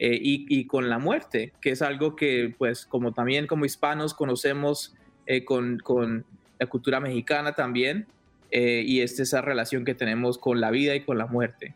[0.00, 4.94] eh, y, con la muerte, que es algo que, pues, como también como hispanos conocemos
[5.26, 6.24] eh, con, con,
[6.60, 8.06] la cultura mexicana también,
[8.50, 11.74] eh, y es esa relación que tenemos con la vida y con la muerte.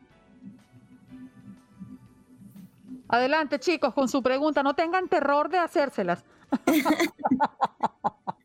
[3.08, 4.62] Adelante, chicos, con su pregunta.
[4.62, 6.24] No tengan terror de hacérselas.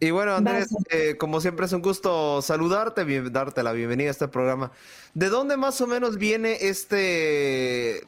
[0.00, 4.28] Y bueno, Andrés, eh, como siempre es un gusto saludarte, darte la bienvenida a este
[4.28, 4.72] programa.
[5.14, 8.02] ¿De dónde más o menos viene este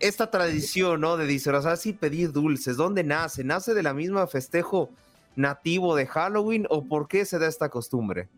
[0.00, 1.16] esta tradición, ¿no?
[1.16, 2.76] De disfrazarse y pedir dulces.
[2.76, 3.44] ¿Dónde nace?
[3.44, 4.90] ¿Nace de la misma festejo
[5.36, 8.28] nativo de Halloween o por qué se da esta costumbre?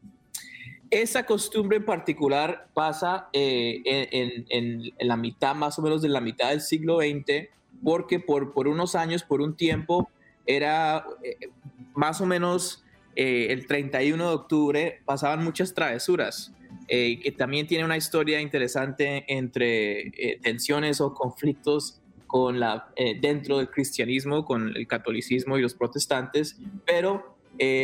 [0.91, 6.51] Esa costumbre en particular pasa eh, en, la mitad, más o menos de la mitad
[6.51, 7.49] del siglo XX,
[7.83, 10.09] porque por, por unos años, por un tiempo,
[10.47, 11.51] era eh,
[11.97, 12.85] más o menos
[13.17, 16.53] eh, el 31 de octubre pasaban muchas travesuras,
[16.89, 23.71] eh, que también tiene una historia interesante entre tensiones o conflictos con la, dentro del
[23.71, 27.37] cristianismo, con el catolicismo y los protestantes, pero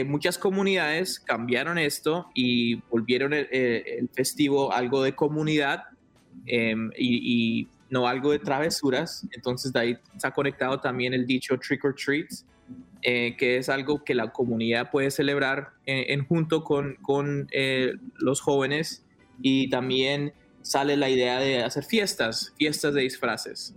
[0.04, 5.84] muchas comunidades cambiaron esto y volvieron el, festivo algo de comunidad
[6.46, 9.24] em, y, y no algo de travesuras.
[9.32, 12.26] Entonces de ahí ha conectado también el dicho trick or treat,
[13.02, 18.40] eh, que es algo que la comunidad puede celebrar en, junto con, con eh, los
[18.40, 19.04] jóvenes
[19.40, 23.74] y también sale la idea de hacer fiestas, fiestas de disfraces.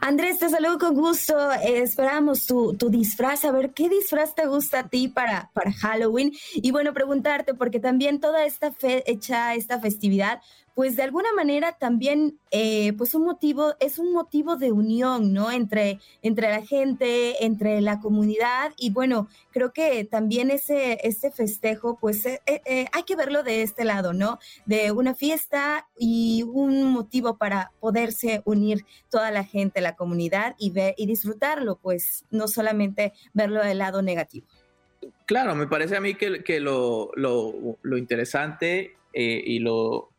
[0.00, 1.52] Andrés, te saludo con gusto.
[1.52, 6.32] esperamos tu, tu, disfraz, a ver qué disfraz te gusta a ti para, para Halloween.
[6.54, 10.40] Y bueno, preguntarte, porque también toda esta fecha, esta festividad,
[10.74, 15.50] pues de alguna manera también, eh, pues un motivo, es un motivo de unión, ¿no?
[15.50, 21.98] Entre, entre la gente, entre la comunidad y bueno, creo que también ese, ese festejo,
[22.00, 24.38] pues eh, eh, hay que verlo de este lado, ¿no?
[24.64, 30.70] De una fiesta y un motivo para poderse unir toda la gente, la comunidad y,
[30.70, 34.46] ver, y disfrutarlo, pues no solamente verlo del lado negativo.
[35.26, 40.11] Claro, me parece a mí que, que lo, lo, lo interesante y lo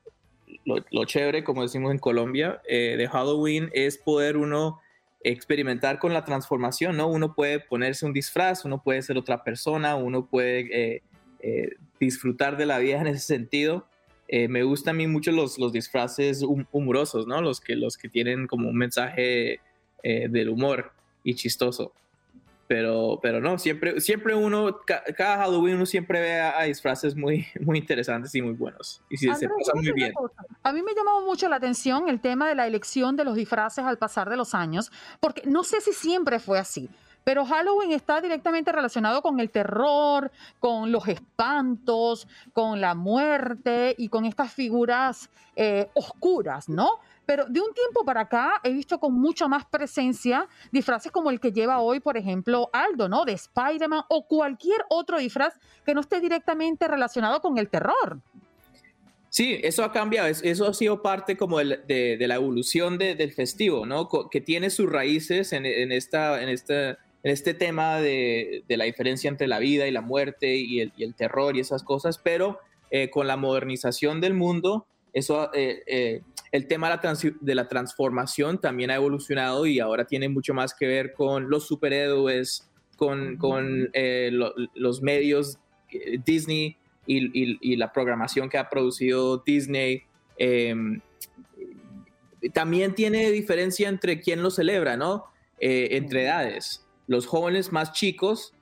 [0.65, 4.79] lo, chévere, como decimos en Colombia, eh, de Halloween es poder uno
[5.21, 7.07] experimentar con la transformación, ¿no?
[7.07, 11.03] Uno puede ponerse un disfraz, uno puede ser otra persona, uno puede eh,
[11.39, 13.87] eh, disfrutar de la vida en ese sentido.
[14.29, 17.41] me gustan a mí mucho los, los disfraces humorosos, ¿no?
[17.41, 19.59] Los que, los que tienen como un mensaje
[20.03, 20.91] del humor
[21.23, 21.93] y chistoso.
[22.67, 27.77] Pero, pero no, siempre, siempre uno, cada Halloween uno siempre ve a, disfraces muy, muy
[27.77, 29.01] interesantes y muy buenos.
[29.09, 30.13] Y si se pasa muy bien.
[30.63, 33.83] A mí me llamó mucho la atención el tema de la elección de los disfraces
[33.83, 36.89] al pasar de los años, porque no sé si siempre fue así.
[37.23, 44.09] Pero Halloween está directamente relacionado con el terror, con los espantos, con la muerte y
[44.09, 46.99] con estas figuras eh, oscuras, ¿no?
[47.25, 51.39] Pero de un tiempo para acá he visto con mucha más presencia disfraces como el
[51.39, 53.23] que lleva hoy, por ejemplo, Aldo, ¿no?
[53.23, 55.53] De Spider-Man o cualquier otro disfraz
[55.85, 58.19] que no esté directamente relacionado con el terror.
[59.29, 64.07] Sí, eso ha cambiado, eso ha sido parte como de, la evolución del festivo, ¿no?
[64.29, 66.49] Que tiene sus raíces en, esta, en,
[67.23, 71.55] en este tema de, la diferencia entre la vida y la muerte y el, terror
[71.55, 72.59] y esas cosas, pero
[72.91, 76.21] eh, con la modernización del mundo, eso eh, eh,
[76.53, 81.13] el tema de la, transformación también ha evolucionado y ahora tiene mucho más que ver
[81.13, 84.31] con los superhéroes, con, eh,
[84.75, 85.57] los medios
[85.91, 90.03] eh, Disney y, la programación que ha producido Disney.
[90.37, 91.01] Em,
[92.53, 95.25] también tiene diferencia entre quién lo celebra, ¿no?
[95.59, 96.82] Eh, entre edades.
[97.07, 98.53] Los jóvenes más chicos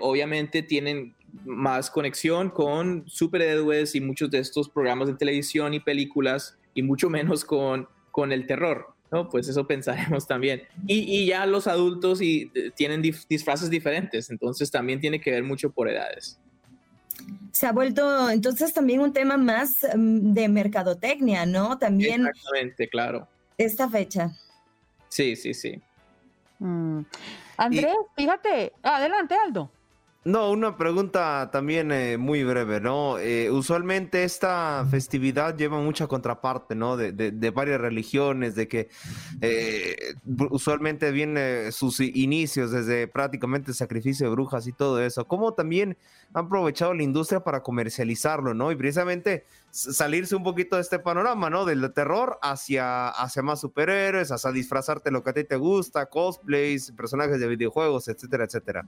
[0.00, 6.56] obviamente tienen más conexión con superhéroes y muchos de estos programas de televisión y películas
[6.74, 8.94] y mucho menos con, con el terror.
[9.10, 9.28] ¿no?
[9.28, 10.62] Pues eso pensaremos también.
[10.86, 15.42] Y, y ya los adultos y, eh, tienen disfraces diferentes, entonces también tiene que ver
[15.44, 16.38] mucho por edades.
[17.52, 21.78] Se ha vuelto entonces también un tema más mm, de mercadotecnia, ¿no?
[21.78, 22.26] También.
[22.26, 23.28] Exactamente, claro.
[23.56, 24.32] Esta fecha.
[25.08, 25.80] Sí, sí, sí.
[26.58, 27.02] Mm.
[27.56, 29.70] Andrés, fíjate, adelante Aldo.
[30.26, 33.18] No, una pregunta también eh, muy breve, ¿no?
[33.18, 36.96] Eh, usualmente esta festividad lleva mucha contraparte, ¿no?
[36.96, 38.88] De, de, varias religiones, de que
[39.42, 40.14] eh,
[40.48, 45.26] usualmente viene sus inicios desde prácticamente sacrificio de brujas y todo eso.
[45.26, 45.98] ¿Cómo también
[46.32, 48.72] han aprovechado la industria para comercializarlo, ¿no?
[48.72, 51.66] Y precisamente salirse un poquito de este panorama, ¿no?
[51.66, 56.92] Del terror hacia, hacia más superhéroes, hacia disfrazarte lo que a ti te gusta, cosplays,
[56.92, 58.86] personajes de videojuegos, etcétera, etcétera.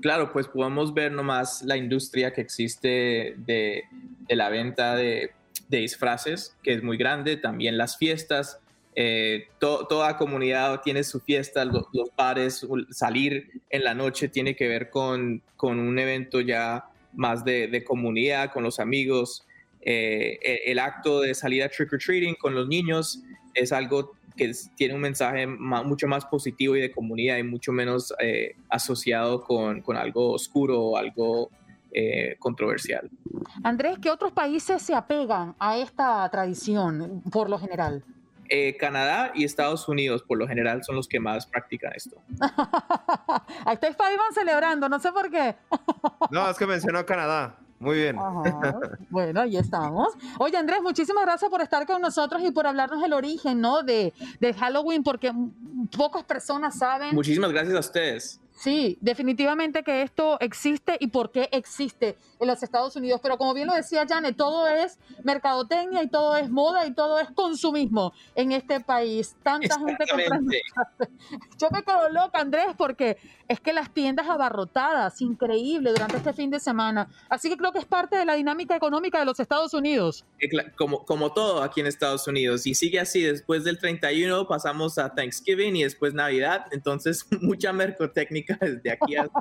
[0.00, 3.84] Claro, pues podemos ver nomás la industria que existe de,
[4.28, 5.32] la venta de,
[5.68, 8.58] disfraces, que es muy grande, también las fiestas.
[8.96, 11.86] Eh, toda comunidad tiene su fiesta, los,
[12.16, 18.52] pares, salir en la noche tiene que ver con, un evento ya más de, comunidad,
[18.52, 19.46] con los amigos.
[19.82, 23.22] Eh, el, acto de salir a trick or treating con los niños
[23.54, 28.14] es algo que tiene un mensaje mucho más positivo y de comunidad y mucho menos
[28.20, 31.50] eh, asociado con, con, algo oscuro o algo
[31.92, 33.10] eh, controversial.
[33.64, 38.04] Andrés, ¿qué otros países se apegan a esta tradición por lo general?
[38.48, 42.20] Eh, Canadá y Estados Unidos, por lo general, son los que más practican esto.
[43.64, 45.54] Ahí está spider celebrando, no sé por qué.
[46.30, 47.56] no, es que mencionó Canadá.
[47.80, 48.16] Muy bien.
[49.08, 50.08] Bueno, ahí estamos.
[50.38, 53.82] Oye, Andrés, muchísimas gracias por estar con nosotros y por hablarnos del origen, ¿no?
[53.82, 55.32] De, de Halloween, porque
[55.96, 57.14] pocas personas saben.
[57.14, 58.40] Muchísimas gracias a ustedes.
[58.60, 63.18] Sí, definitivamente que esto existe y por qué existe en los Estados Unidos.
[63.22, 67.18] Pero como bien lo decía Janet, todo es mercadotecnia y todo es moda y todo
[67.18, 69.34] es consumismo en este país.
[69.42, 70.52] Tanta gente comprando.
[71.58, 73.16] Yo me quedo loca, Andrés, porque
[73.48, 77.08] es que las tiendas abarrotadas, increíble, durante este fin de semana.
[77.30, 80.26] Así que creo que es parte de la dinámica económica de los Estados Unidos.
[80.76, 82.66] Como, como todo aquí en Estados Unidos.
[82.66, 86.66] Y sigue así, después del 31 pasamos a Thanksgiving y después Navidad.
[86.72, 89.40] Entonces, mucha mercadotecnia desde aquí hasta,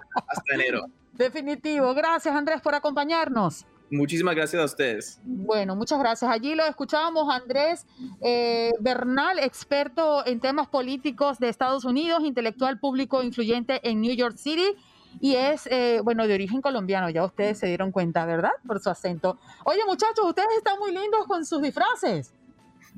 [0.54, 0.86] enero.
[1.14, 1.94] Definitivo.
[1.94, 3.66] Gracias, Andrés, por acompañarnos.
[3.92, 5.20] Muchísimas gracias a ustedes.
[5.24, 6.30] Bueno, muchas gracias.
[6.30, 7.88] Allí lo escuchábamos Andrés
[8.22, 14.38] eh, Bernal, experto en temas políticos de Estados Unidos, intelectual público influyente en New York
[14.38, 14.76] City
[15.20, 18.52] y es, eh, bueno, de origen colombiano, ya ustedes se dieron cuenta, ¿verdad?
[18.66, 19.40] Por su acento.
[19.66, 22.34] Oye, muchachos, ustedes están muy lindos con sus disfraces.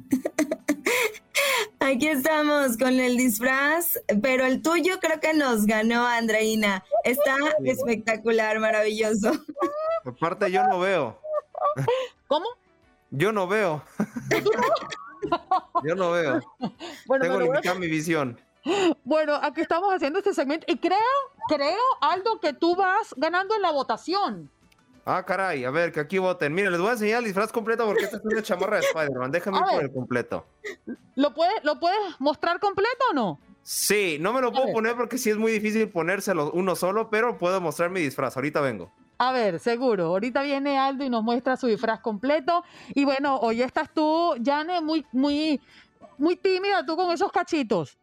[1.79, 6.83] Aquí estamos con el disfraz, pero el tuyo creo que nos ganó, Andreina.
[7.03, 9.31] Está espectacular, maravilloso.
[10.05, 11.19] Aparte, yo no veo.
[12.27, 12.45] ¿Cómo?
[13.09, 13.83] Yo no veo.
[15.83, 16.39] yo no veo.
[17.05, 18.39] Bueno, Tengo limitada mi visión.
[19.03, 20.97] Bueno, aquí estamos haciendo este segmento y creo,
[21.47, 24.51] creo, Aldo, que tú vas ganando en la votación.
[25.05, 26.53] Ah, caray, a ver, que aquí voten.
[26.53, 29.31] Miren, les voy a enseñar el disfraz completo porque esta es una chamarra de Spider-Man.
[29.31, 30.45] Déjame ir por el completo.
[31.15, 33.39] ¿Lo, puede, ¿Lo puedes mostrar completo o no?
[33.63, 37.37] Sí, no me lo puedo poner porque sí es muy difícil ponérselo uno solo, pero
[37.37, 38.35] puedo mostrar mi disfraz.
[38.35, 38.91] Ahorita vengo.
[39.17, 40.05] A ver, seguro.
[40.05, 42.63] Ahorita viene Aldo y nos muestra su disfraz completo.
[42.95, 45.61] Y bueno, hoy estás tú, Jane, muy, muy,
[46.17, 47.97] muy tímida tú con esos cachitos.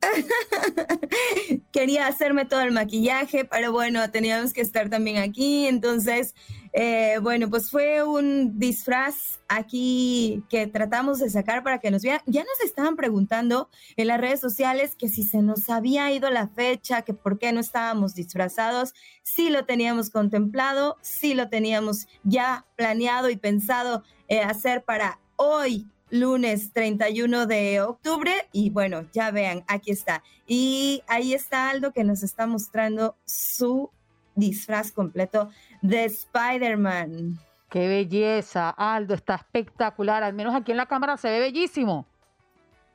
[1.72, 5.66] Quería hacerme todo el maquillaje, pero bueno, teníamos que estar también aquí.
[5.66, 6.34] Entonces,
[6.72, 12.20] eh, bueno, pues fue un disfraz aquí que tratamos de sacar para que nos vean.
[12.26, 16.48] Ya nos estaban preguntando en las redes sociales que si se nos había ido la
[16.48, 18.94] fecha, que por qué no estábamos disfrazados.
[19.22, 25.86] Sí lo teníamos contemplado, sí lo teníamos ya planeado y pensado eh, hacer para hoy
[26.10, 30.22] lunes 31 de octubre y bueno, ya vean, aquí está.
[30.46, 33.90] Y ahí está Aldo que nos está mostrando su
[34.34, 35.50] disfraz completo
[35.82, 37.38] de Spider-Man.
[37.68, 42.06] Qué belleza, Aldo, está espectacular, al menos aquí en la cámara se ve bellísimo.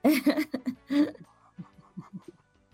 [0.02, 0.24] El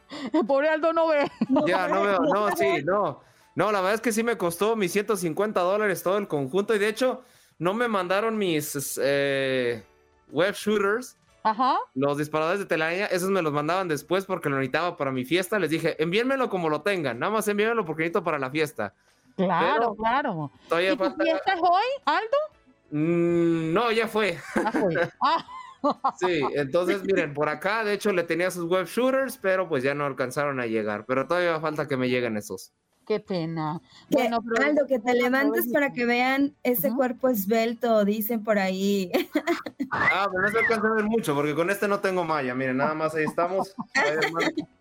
[0.48, 1.30] pobre Aldo no ve.
[1.68, 3.22] Ya, no veo, no, sí, no.
[3.56, 6.80] No, la verdad es que sí me costó mis 150 dólares todo el conjunto y
[6.80, 7.24] de hecho
[7.58, 9.00] no me mandaron mis...
[9.04, 9.84] Eh,
[10.32, 11.78] web shooters, Ajá.
[11.94, 15.60] los disparadores de telaraña, esos me los mandaban después porque lo necesitaba para mi fiesta.
[15.60, 18.94] Les dije, envíenmelo como lo tengan, nada más envíenmelo porque necesito para la fiesta.
[19.36, 20.52] Claro, claro.
[20.66, 22.38] ¿Y tu fiesta es hoy, Aldo?
[22.92, 24.38] Mm, no, ya fue.
[25.82, 26.16] Ah.
[26.20, 29.94] sí, entonces miren, por acá de hecho le tenía sus web shooters, pero pues ya
[29.94, 31.06] no alcanzaron a llegar.
[31.06, 32.74] Pero todavía falta que me lleguen esos.
[33.10, 33.82] Qué pena.
[34.12, 39.12] bueno, Aldo, que te levantes para que vean ese cuerpo esbelto, dicen por ahí.
[39.90, 42.54] Ah, pero no se alcanza a ver mucho, porque con este no tengo malla.
[42.54, 43.74] Miren, nada más ahí estamos.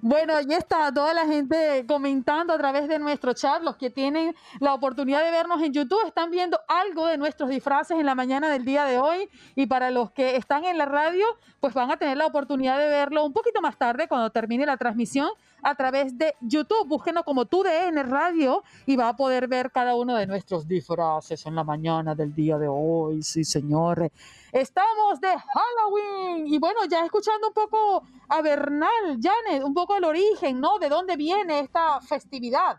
[0.00, 3.62] Bueno, ahí está toda la gente comentando a través de nuestro chat.
[3.62, 7.98] Los que tienen la oportunidad de vernos en YouTube están viendo algo de nuestros disfraces
[7.98, 9.28] en la mañana del día de hoy.
[9.56, 11.26] Y para los que están en la radio,
[11.60, 14.76] pues van a tener la oportunidad de verlo un poquito más tarde cuando termine la
[14.76, 15.28] transmisión
[15.64, 16.86] a través de YouTube.
[16.86, 21.54] Búsquenos como TUDN Radio y va a poder ver cada uno de nuestros disfraces en
[21.54, 23.22] la mañana del día de hoy.
[23.22, 24.12] Sí, señores.
[24.52, 30.04] Estamos de Halloween y bueno, ya escuchando un poco a Bernal, Janet, un poco el
[30.04, 30.78] origen, ¿no?
[30.78, 32.78] ¿De dónde viene esta festividad?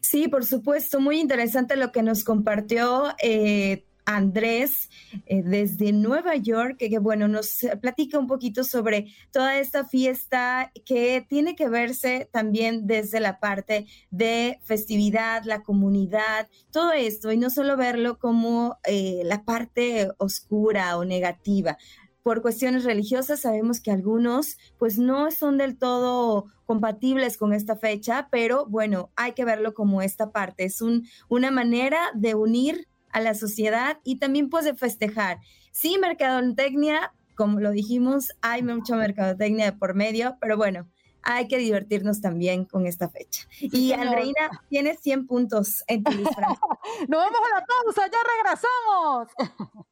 [0.00, 4.90] Sí, por supuesto, muy interesante lo que nos compartió eh, Andrés
[5.26, 11.24] eh, desde Nueva York, que, bueno, nos platica un poquito sobre toda esta fiesta que
[11.28, 17.50] tiene que verse también desde la parte de festividad, la comunidad, todo esto, y no
[17.50, 21.76] solo verlo como eh, la parte oscura o negativa.
[22.22, 28.28] Por cuestiones religiosas sabemos que algunos pues no son del todo compatibles con esta fecha,
[28.30, 30.64] pero bueno, hay que verlo como esta parte.
[30.64, 35.38] Es un, una manera de unir a la sociedad y también pues de festejar.
[35.70, 40.88] Sí, mercadotecnia, como lo dijimos, hay mucha mercadotecnia por medio, pero bueno,
[41.22, 43.46] hay que divertirnos también con esta fecha.
[43.60, 46.58] y Andreina tiene 100 puntos en tu disfraz.
[47.08, 49.86] Nos vemos a la pausa, ya regresamos.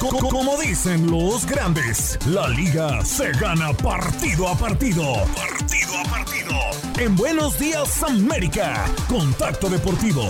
[0.00, 5.02] Como dicen los grandes, la liga se gana partido a partido.
[5.36, 6.56] Partido a partido.
[6.98, 10.22] En Buenos Días América, Contacto Deportivo.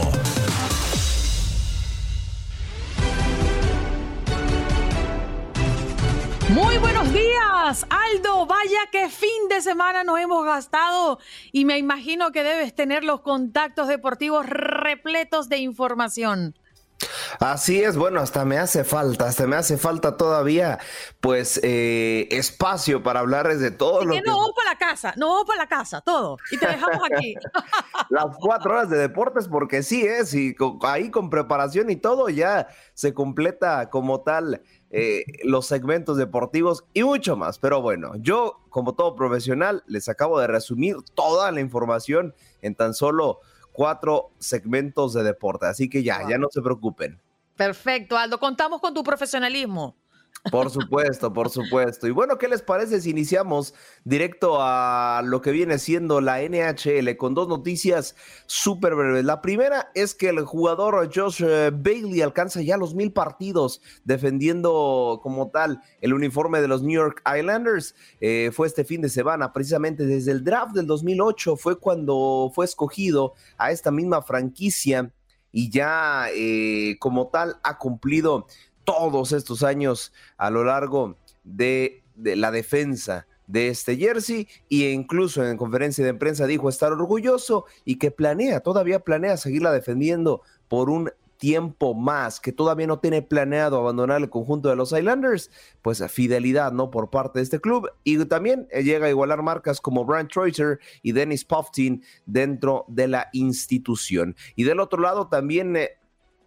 [6.48, 8.46] Muy buenos días, Aldo.
[8.46, 11.20] Vaya que fin de semana nos hemos gastado
[11.52, 16.56] y me imagino que debes tener los contactos deportivos repletos de información.
[17.38, 20.78] Así es, bueno, hasta me hace falta, hasta me hace falta todavía,
[21.20, 24.22] pues, eh, espacio para hablarles de todo lo que...
[24.22, 27.34] No vamos para la casa, no vamos para la casa, todo, y te dejamos aquí.
[28.10, 32.68] Las cuatro horas de deportes, porque sí es, y ahí con preparación y todo ya
[32.94, 34.62] se completa como tal
[34.92, 37.58] eh, los segmentos deportivos y mucho más.
[37.58, 42.92] Pero bueno, yo, como todo profesional, les acabo de resumir toda la información en tan
[42.92, 43.40] solo
[43.80, 45.64] cuatro segmentos de deporte.
[45.64, 47.18] Así que ya, ya no se preocupen.
[47.56, 48.38] Perfecto, Aldo.
[48.38, 49.96] Contamos con tu profesionalismo.
[50.50, 52.06] Por supuesto, por supuesto.
[52.06, 53.74] Y bueno, ¿qué les parece si iniciamos
[54.04, 58.16] directo a lo que viene siendo la NHL con dos noticias
[58.46, 59.24] súper breves?
[59.24, 65.20] La primera es que el jugador Josh eh, Bailey alcanza ya los mil partidos defendiendo
[65.22, 67.94] como tal el uniforme de los New York Islanders.
[68.20, 72.64] Eh, fue este fin de semana, precisamente desde el draft del 2008 fue cuando fue
[72.64, 75.12] escogido a esta misma franquicia
[75.52, 78.46] y ya eh, como tal ha cumplido
[78.90, 85.56] todos estos años a lo largo de, la defensa de este jersey e incluso en
[85.56, 91.10] conferencia de prensa dijo estar orgulloso y que planea, todavía planea seguirla defendiendo por un
[91.38, 96.70] tiempo más, que todavía no tiene planeado abandonar el conjunto de los Islanders, pues fidelidad,
[96.70, 96.90] ¿no?
[96.90, 97.88] Por parte de este club.
[98.04, 103.08] Y también eh, llega a igualar marcas como Brian Troiter y Dennis Poftin dentro de
[103.08, 104.36] la institución.
[104.54, 105.96] Y del otro lado también eh,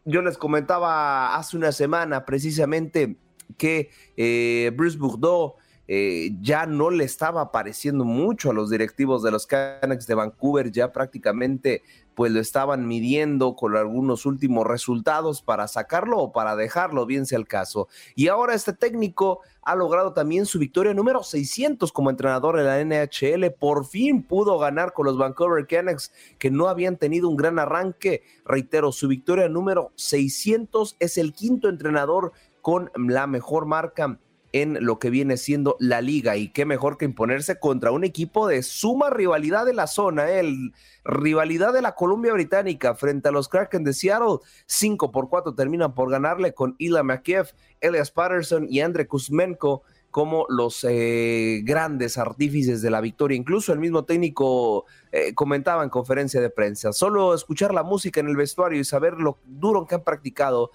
[0.06, 3.18] yo les comentaba hace una semana precisamente
[3.58, 5.56] que eh, Bruce Bourdeau
[5.88, 10.72] eh, ya no le estaba pareciendo mucho a los directivos de los Canucks de Vancouver,
[10.72, 11.84] ya prácticamente
[12.16, 17.40] pues lo estaban midiendo con algunos últimos resultados para sacarlo o para dejarlo, bien sea
[17.40, 17.88] el caso.
[18.16, 23.06] Y ahora este técnico ha logrado también su victoria número 600 como entrenador en la
[23.06, 23.52] NHL.
[23.52, 28.24] Por fin pudo ganar con los Vancouver Canucks que no habían tenido un gran arranque.
[28.46, 32.32] Reitero, su victoria número 600 es el quinto entrenador
[32.62, 34.20] con la mejor marca
[34.54, 38.48] en lo que viene siendo la liga y qué mejor que imponerse contra un equipo
[38.48, 40.40] de suma rivalidad de la zona, ¿eh?
[40.42, 40.74] el
[41.04, 44.38] rivalidad de la Columbia Británica frente a los Kraken de Seattle,
[44.68, 49.82] 5 por 4 terminan por ganarle con Ila McKeff, Elias Patterson y Andre Kuzmenko
[50.12, 53.36] como los eh, grandes artífices de la victoria.
[53.36, 58.28] Incluso el mismo técnico eh, comentaba en conferencia de prensa, solo escuchar la música en
[58.28, 60.70] el vestuario y saber lo duro que han practicado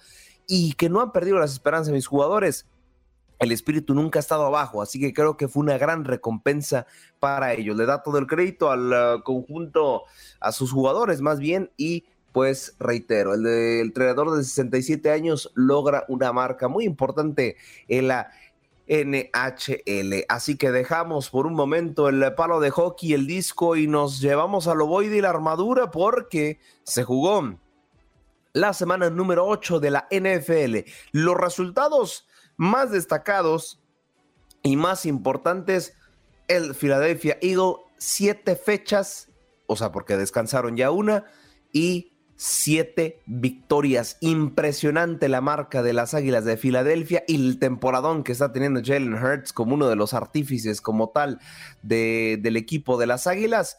[0.45, 2.65] y que no han perdido las esperanzas de mis jugadores.
[3.39, 6.85] El espíritu nunca ha estado abajo, así que creo que fue una gran recompensa
[7.19, 7.77] para ellos.
[7.77, 10.03] Le da todo el crédito al uh, conjunto,
[10.39, 16.05] a sus jugadores más bien, y pues reitero, el, de, entrenador de 67 años logra
[16.09, 17.55] una marca muy importante
[17.87, 18.31] en la
[18.87, 20.25] NHL.
[20.27, 24.67] Así que dejamos por un momento el palo de hockey, el disco y nos llevamos
[24.67, 27.55] al ovoide y la armadura porque se jugó
[28.53, 30.89] la semana número 8 de la NFL.
[31.11, 32.27] Los resultados
[32.59, 33.79] más destacados
[34.63, 35.93] y más importantes,
[36.49, 39.29] el Philadelphia Eagle, siete fechas,
[39.65, 41.23] o sea, porque descansaron ya una,
[41.71, 44.17] y siete victorias.
[44.19, 49.13] Impresionante la marca de las Águilas de Filadelfia y el temporadón que está teniendo Jalen
[49.13, 51.39] Hurts como uno de los artífices como tal
[51.81, 53.77] de, del equipo de las Águilas.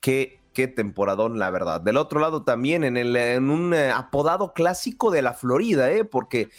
[0.00, 1.80] Qué, qué temporadón, la verdad.
[1.80, 6.04] Del otro lado también en, el, en un eh, apodado clásico de la Florida, ¿eh?
[6.04, 6.50] porque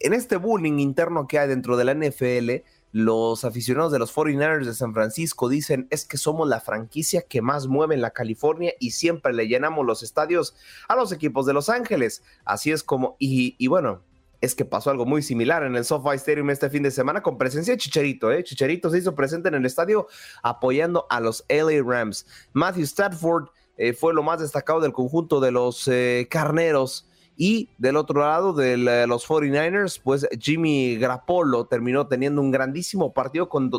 [0.00, 4.66] en este bullying interno que hay dentro de la NFL, los aficionados de los 49ers
[4.66, 8.74] de San Francisco dicen es que somos la franquicia que más mueve en la California
[8.78, 10.54] y siempre le llenamos los estadios
[10.88, 12.22] a los equipos de Los Ángeles.
[12.44, 14.02] Así es como, y, bueno,
[14.42, 17.38] es que pasó algo muy similar en el SoFi Stadium este fin de semana con
[17.38, 18.30] presencia de Chicharito.
[18.32, 18.42] ¿eh?
[18.42, 20.08] Chicharito se hizo presente en el estadio
[20.42, 22.26] apoyando a los LA Rams.
[22.52, 27.96] Matthew Stafford eh, fue lo más destacado del conjunto de los eh, carneros y del
[27.96, 33.70] otro lado de los 49ers, pues Jimmy Grappolo terminó teniendo un grandísimo partido con,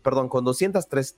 [0.00, 1.16] perdón, con 203,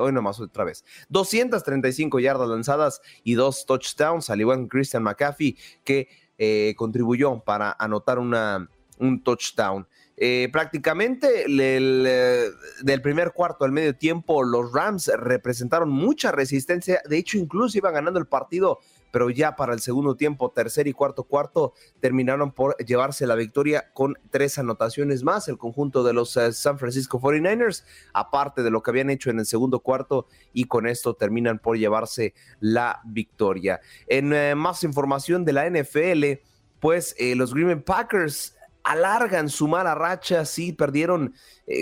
[0.00, 5.56] hoy nomás otra vez, 235 yardas lanzadas y dos touchdowns, al igual que Christian McAfee,
[5.84, 6.08] que
[6.38, 8.68] eh, contribuyó para anotar una,
[8.98, 9.86] un touchdown.
[10.16, 17.02] Eh, prácticamente del primer cuarto al medio tiempo, los Rams representaron mucha resistencia.
[17.08, 18.78] De hecho, incluso iban ganando el partido
[19.14, 23.92] pero ya para el segundo tiempo, tercer y cuarto cuarto, terminaron por llevarse la victoria
[23.92, 28.82] con tres anotaciones más, el conjunto de los eh, San Francisco 49ers, aparte de lo
[28.82, 33.80] que habían hecho en el segundo cuarto, y con esto terminan por llevarse la victoria.
[34.08, 36.42] En eh, más información de la NFL,
[36.80, 41.34] pues eh, los Green Bay Packers alargan su mala racha, sí, perdieron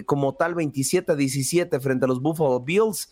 [0.04, 3.10] como tal 27 a 17 frente a los Buffalo Bills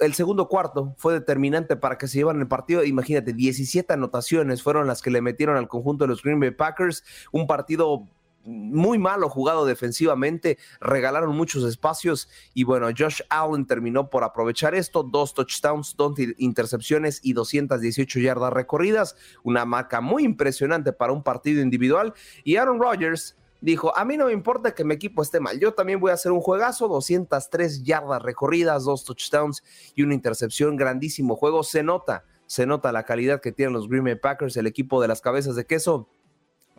[0.00, 2.84] el segundo cuarto fue determinante para que se llevaran el partido.
[2.84, 7.04] Imagínate, 17 anotaciones fueron las que le metieron al conjunto de los Green Bay Packers.
[7.32, 8.08] Un partido
[8.44, 15.02] muy malo jugado defensivamente, regalaron muchos espacios y bueno, Josh Allen terminó por aprovechar esto,
[15.02, 21.62] dos touchdowns, dos intercepciones y 218 yardas recorridas, una marca muy impresionante para un partido
[21.62, 25.58] individual y Aaron Rodgers dijo, a mí no me importa que mi equipo esté mal,
[25.58, 29.62] yo también voy a hacer un juegazo, 203 yardas recorridas, dos touchdowns
[29.94, 34.04] y una intercepción, grandísimo juego, se nota, se nota la calidad que tienen los Green
[34.04, 36.08] Bay Packers, el equipo de las cabezas de queso,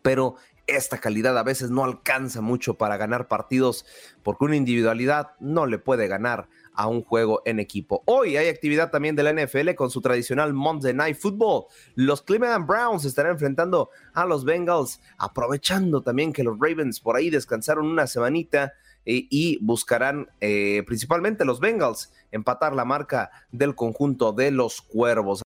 [0.02, 0.36] pero
[0.68, 3.86] esta calidad a veces no alcanza mucho para ganar partidos
[4.24, 8.04] porque una individualidad no le puede ganar a un juego en equipo.
[8.06, 11.66] Hoy hay actividad también de la NFL con su tradicional Monday Night Football.
[11.96, 17.30] Los Cleveland Browns estarán enfrentando a los Bengals, aprovechando también que los Ravens por ahí
[17.30, 18.74] descansaron una semanita
[19.06, 25.42] eh, y buscarán eh, principalmente los Bengals empatar la marca del conjunto de los Cuervos.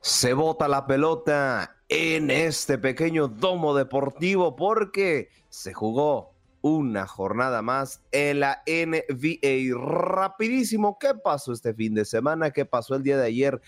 [0.00, 8.02] Se bota la pelota en este pequeño domo deportivo porque se jugó una jornada más
[8.12, 9.76] en la NBA.
[9.78, 12.50] Rapidísimo, ¿qué pasó este fin de semana?
[12.50, 13.60] ¿Qué pasó el día de ayer?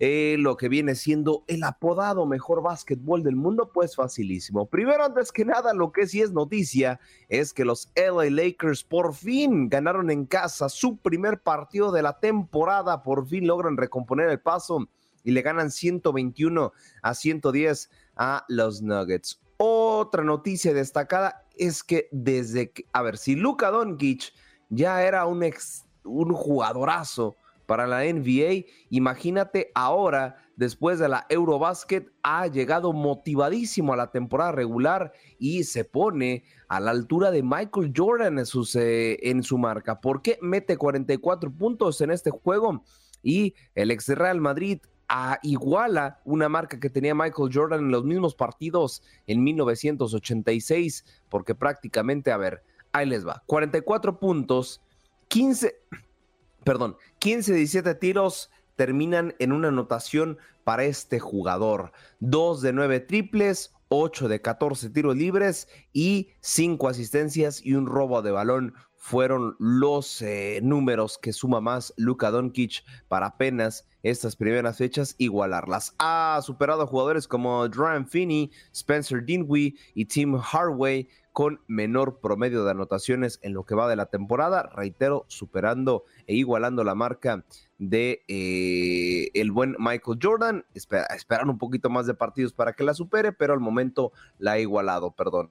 [0.00, 4.66] Eh, lo que viene siendo el apodado mejor básquetbol del mundo, pues facilísimo.
[4.66, 9.14] Primero, antes que nada, lo que sí es noticia es que los LA Lakers por
[9.14, 14.40] fin ganaron en casa su primer partido de la temporada, por fin logran recomponer el
[14.40, 14.88] paso
[15.22, 16.72] y le ganan 121
[17.02, 19.40] a 110 a los Nuggets.
[19.56, 24.32] Otra noticia destacada es que desde que, a ver, si Luka Doncic
[24.68, 27.36] ya era un, ex, un jugadorazo
[27.66, 34.52] para la NBA, imagínate ahora, después de la Eurobasket, ha llegado motivadísimo a la temporada
[34.52, 38.44] regular y se pone a la altura de Michael Jordan en,
[38.74, 40.00] eh, en su marca.
[40.00, 42.84] ¿Por qué mete 44 puntos en este juego?
[43.22, 48.04] Y el ex Real Madrid a iguala una marca que tenía Michael Jordan en los
[48.04, 54.80] mismos partidos en 1986, porque prácticamente, a ver, ahí les va, 44 puntos,
[55.28, 55.76] 15,
[56.64, 63.74] perdón, 15, 17 tiros terminan en una anotación para este jugador, 2 de 9 triples,
[63.88, 68.74] 8 de 14 tiros libres y 5 asistencias y un robo de balón
[69.04, 75.94] fueron los eh, números que suma más Luka Doncic para apenas estas primeras fechas igualarlas.
[75.98, 82.70] Ha superado jugadores como Ryan Finney, Spencer Dinwiddie y Tim Hardway con menor promedio de
[82.70, 87.44] anotaciones en lo que va de la temporada, reitero, superando e igualando la marca
[87.76, 90.64] de eh, el buen Michael Jordan.
[90.72, 94.58] esperar un poquito más de partidos para que la supere, pero al momento la ha
[94.60, 95.50] igualado, perdón.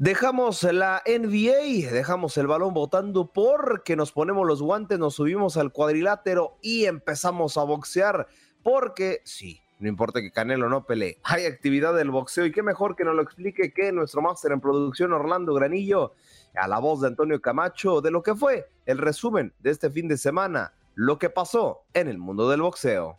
[0.00, 5.72] Dejamos la NBA, dejamos el balón botando porque nos ponemos los guantes, nos subimos al
[5.72, 8.28] cuadrilátero y empezamos a boxear.
[8.62, 12.94] Porque sí, no importa que Canelo no pelee, hay actividad del boxeo y qué mejor
[12.94, 16.14] que nos lo explique que nuestro máster en producción Orlando Granillo,
[16.54, 20.06] a la voz de Antonio Camacho, de lo que fue el resumen de este fin
[20.06, 23.18] de semana, lo que pasó en el mundo del boxeo.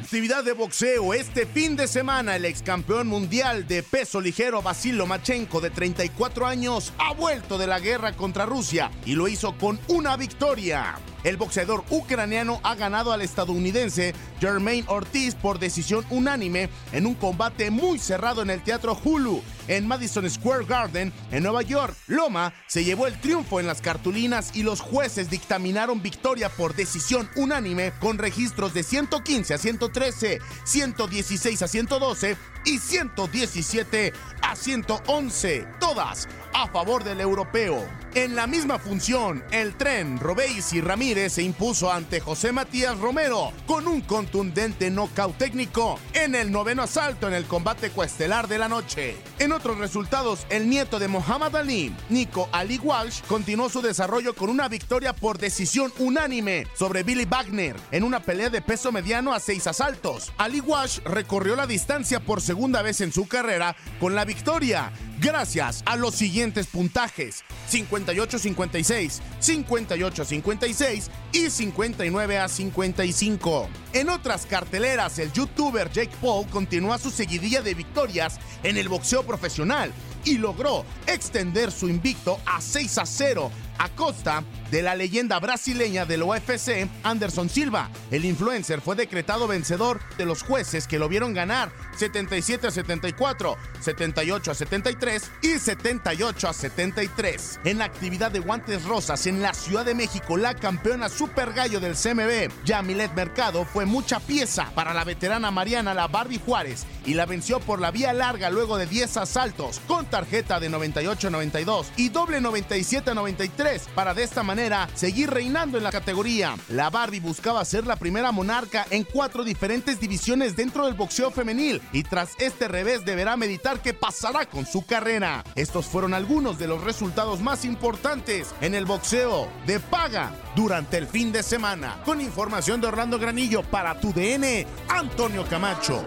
[0.00, 4.96] Actividad de boxeo, este fin de semana, el ex campeón mundial de peso ligero Basil
[4.96, 9.78] Lomachenko, de 34 años, ha vuelto de la guerra contra Rusia y lo hizo con
[9.88, 10.98] una victoria.
[11.24, 17.70] El boxeador ucraniano ha ganado al estadounidense Jermaine Ortiz por decisión unánime en un combate
[17.70, 21.94] muy cerrado en el Teatro Hulu en Madison Square Garden, en Nueva York.
[22.08, 27.30] Loma se llevó el triunfo en las cartulinas y los jueces dictaminaron victoria por decisión
[27.36, 36.28] unánime con registros de 115 a 113, 116 a 112 y 117 a 111, todas
[36.52, 37.86] a favor del europeo.
[38.14, 43.52] En la misma función, el tren Robéis y Ramírez se impuso ante José Matías Romero
[43.66, 48.68] con un contundente nocaut técnico en el noveno asalto en el combate cuestelar de la
[48.68, 49.16] noche.
[49.38, 54.50] En otros resultados, el nieto de Muhammad Ali, Nico Ali Walsh, continuó su desarrollo con
[54.50, 59.38] una victoria por decisión unánime sobre Billy Wagner en una pelea de peso mediano a
[59.38, 60.32] seis asaltos.
[60.36, 64.90] Ali Walsh recorrió la distancia por segunda vez en su carrera con la victoria.
[65.20, 73.68] Gracias a los siguientes puntajes: 58-56, 58-56 y 59 a 55.
[73.92, 79.22] En otras carteleras, el youtuber Jake Paul continúa su seguidilla de victorias en el boxeo
[79.22, 79.92] profesional
[80.24, 83.50] y logró extender su invicto a 6 a 0
[83.80, 87.88] a costa de la leyenda brasileña del UFC, Anderson Silva.
[88.10, 93.56] El influencer fue decretado vencedor de los jueces que lo vieron ganar 77 a 74,
[93.80, 97.60] 78 a 73 y 78 a 73.
[97.64, 101.80] En la actividad de guantes rosas en la Ciudad de México, la campeona super gallo
[101.80, 107.14] del CMB, Yamilet Mercado, fue mucha pieza para la veterana Mariana La Barbie Juárez y
[107.14, 112.10] la venció por la vía larga luego de 10 asaltos con tarjeta de 98-92 y
[112.10, 116.56] doble 97-93 para de esta manera seguir reinando en la categoría.
[116.68, 121.80] La Barbie buscaba ser la primera monarca en cuatro diferentes divisiones dentro del boxeo femenil
[121.92, 125.44] y tras este revés deberá meditar qué pasará con su carrera.
[125.54, 131.06] Estos fueron algunos de los resultados más importantes en el boxeo de paga durante el
[131.06, 132.00] fin de semana.
[132.04, 136.04] Con información de Orlando Granillo para tu DN, Antonio Camacho.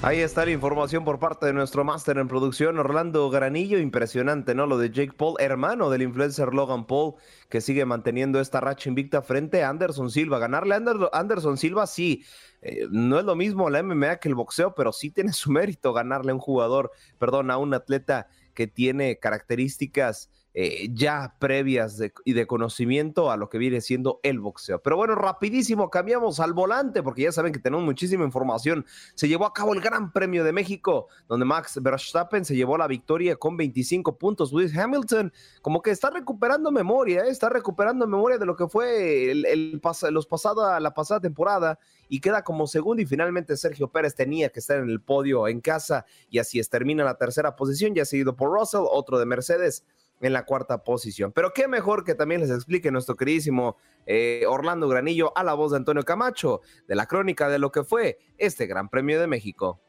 [0.00, 3.80] Ahí está la información por parte de nuestro máster en producción, Orlando Granillo.
[3.80, 4.64] Impresionante, ¿no?
[4.64, 7.14] Lo de Jake Paul, hermano del influencer Logan Paul,
[7.48, 10.38] que sigue manteniendo esta racha invicta frente a Anderson Silva.
[10.38, 12.24] Ganarle a Anderson Silva, sí.
[12.62, 15.92] Eh, no es lo mismo la MMA que el boxeo, pero sí tiene su mérito
[15.92, 20.30] ganarle a un jugador, perdón, a un atleta que tiene características
[20.60, 24.82] eh, ya previas y de conocimiento a lo que viene siendo el boxeo.
[24.82, 28.84] Pero bueno, rapidísimo, cambiamos al volante porque ya saben que tenemos muchísima información.
[29.14, 32.88] Se llevó a cabo el Gran Premio de México, donde Max Verstappen se llevó la
[32.88, 34.52] victoria con 25 puntos.
[34.52, 35.32] Lewis Hamilton
[35.62, 37.30] como que está recuperando memoria, ¿eh?
[37.30, 39.80] está recuperando memoria de lo que fue el,
[40.10, 41.78] los pasada, la pasada temporada
[42.08, 45.60] y queda como segundo y finalmente Sergio Pérez tenía que estar en el podio en
[45.60, 49.84] casa y así es, termina la tercera posición, ya seguido por Russell, otro de Mercedes
[50.20, 51.32] en la cuarta posición.
[51.32, 55.72] Pero qué mejor que también les explique nuestro queridísimo eh, Orlando Granillo a la voz
[55.72, 59.80] de Antonio Camacho de la crónica de lo que fue este Gran Premio de México.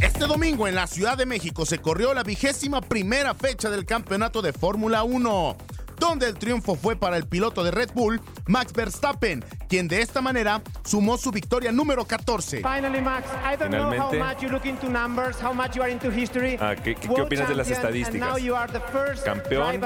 [0.00, 4.42] Este domingo en la Ciudad de México se corrió la vigésima primera fecha del campeonato
[4.42, 5.56] de Fórmula 1
[5.98, 10.20] donde el triunfo fue para el piloto de Red Bull, Max Verstappen, quien de esta
[10.20, 12.58] manera sumó su victoria número 14.
[12.62, 14.18] Finally, Max, I don't know how Finalmente.
[14.18, 16.56] much you look into numbers, how much you are into history.
[16.60, 18.20] Ah, ¿qué- qué- opinas de las estadísticas?
[18.28, 19.80] now you are the first Campeón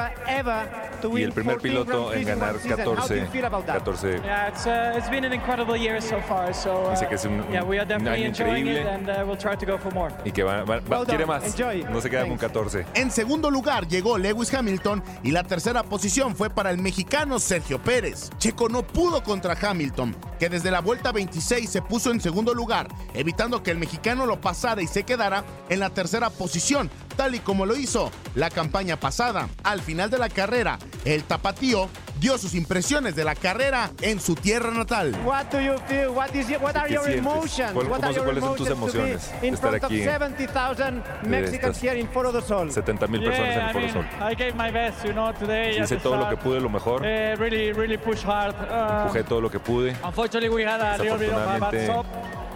[1.15, 2.79] y el primer 14 piloto en ganar one season.
[2.81, 3.85] How do you 14, feel about that?
[3.85, 6.53] 14 Yeah, it's uh, it's been an incredible year so far.
[6.55, 8.91] So uh, Dice que es un- yeah, we are un definitely año enjoying it, increíble.
[8.91, 10.13] and uh, we'll try to go for more.
[10.25, 11.45] y que va, va- va- Well quiere más.
[11.45, 11.85] Enjoy.
[11.85, 12.43] No se queda con Thanks.
[12.55, 12.87] 14.
[12.95, 15.98] En segundo lugar llegó Lewis Hamilton y la tercera posición
[16.37, 18.31] fue para el mexicano Sergio Pérez.
[18.39, 22.89] Checo no pudo contra Hamilton, que desde la vuelta 26 se puso en segundo lugar,
[23.15, 27.41] evitando que el mexicano lo pasara y se quedara en la tercera posición, tal y
[27.41, 29.49] como lo hizo la campaña pasada.
[29.65, 31.89] Al final de la carrera, el tapatío
[32.21, 35.15] dio sus impresiones de la carrera en su tierra natal.
[35.25, 36.09] What do you feel?
[36.11, 37.73] What is your, what are ¿Qué your emotions?
[37.73, 39.91] ¿Cuál- what cómo are se- your cuáles son tus emociones de in estar front of
[39.91, 40.03] aquí?
[40.05, 42.71] 70,000 Mexicans here in Foro do Sol?
[42.71, 44.31] 70 mil personas en Yeah, el I Foro mean, Sol.
[44.31, 45.79] I gave my best, you know, today.
[45.81, 47.03] Hice todo lo que pude, lo mejor.
[47.03, 48.55] Uh, really, really push hard.
[48.69, 49.97] Uh, Empujé todo lo que pude.
[50.05, 52.07] Unfortunately, we had a little bit of a bad Desafortunadamente, stop,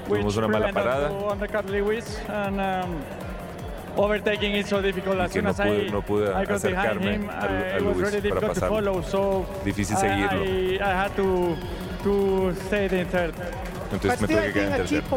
[0.08, 1.08] tuvimos una mala parada.
[2.28, 2.96] and um,
[3.97, 5.16] overtaking is so difficult.
[5.18, 7.28] Y As que soon no as pude- I, no pude I got behind acercarme him,
[7.28, 9.03] a- a it was really para difficult to follow.
[9.03, 10.43] So Difícil I- seguirlo.
[10.45, 11.57] I, I had to
[12.03, 13.34] to stay in third.
[13.93, 15.09] Entonces me But still, tuve I que quedar think en a key tercero.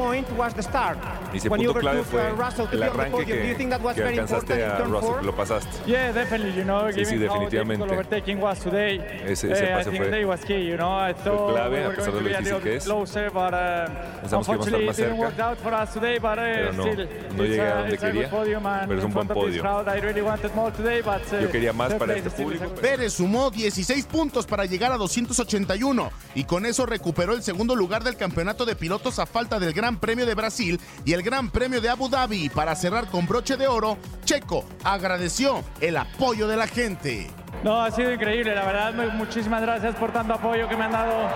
[1.50, 3.80] When you punto clave fue uh, Russell to el arranque podium, do you think that
[3.80, 5.70] que, was que very important alcanzaste in a Russell, que lo pasaste.
[5.86, 6.54] Yeah, definitely.
[6.58, 7.84] You know, Sí, sí, definitivamente.
[7.86, 10.66] difficult overtaking was today, Ese- ese eh, think fue- today was key.
[10.66, 12.84] You know, I thought clave, a pesar de lo difícil que es.
[12.86, 15.20] closer, but uh, Pensamos que íbamos a estar unfortunately más it didn't cerca.
[15.20, 16.20] work out for us today.
[16.20, 19.14] But uh, Pero no, still, no llegué a donde quería, podium, and pero es un
[19.14, 19.62] buen podio.
[19.62, 22.66] crowd, I really wanted more today, but uh, Yo quería más para este público.
[22.82, 28.04] Pérez sumó 16 puntos para llegar a 281 y con eso recuperó el segundo lugar
[28.04, 31.82] del campeonato de pilotos a falta del Gran Premio de Brasil y el Gran Premio
[31.82, 32.50] de Abu Dhabi.
[32.50, 37.32] Para cerrar con broche de oro, Checo agradeció el apoyo de la gente.
[37.64, 38.94] No, ha sido increíble, la verdad.
[38.94, 41.28] mu- Muchísimas gracias por tanto apoyo que me han dado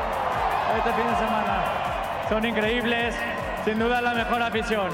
[0.77, 1.63] este fin de semana.
[2.29, 3.15] Son increíbles,
[3.65, 4.91] sin duda la mejor afición.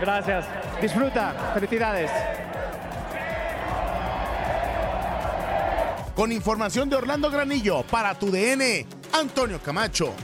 [0.00, 0.46] Gracias.
[0.80, 2.10] Disfruta, felicidades.
[6.16, 10.14] Con información de Orlando Granillo para tu DN, Antonio Camacho.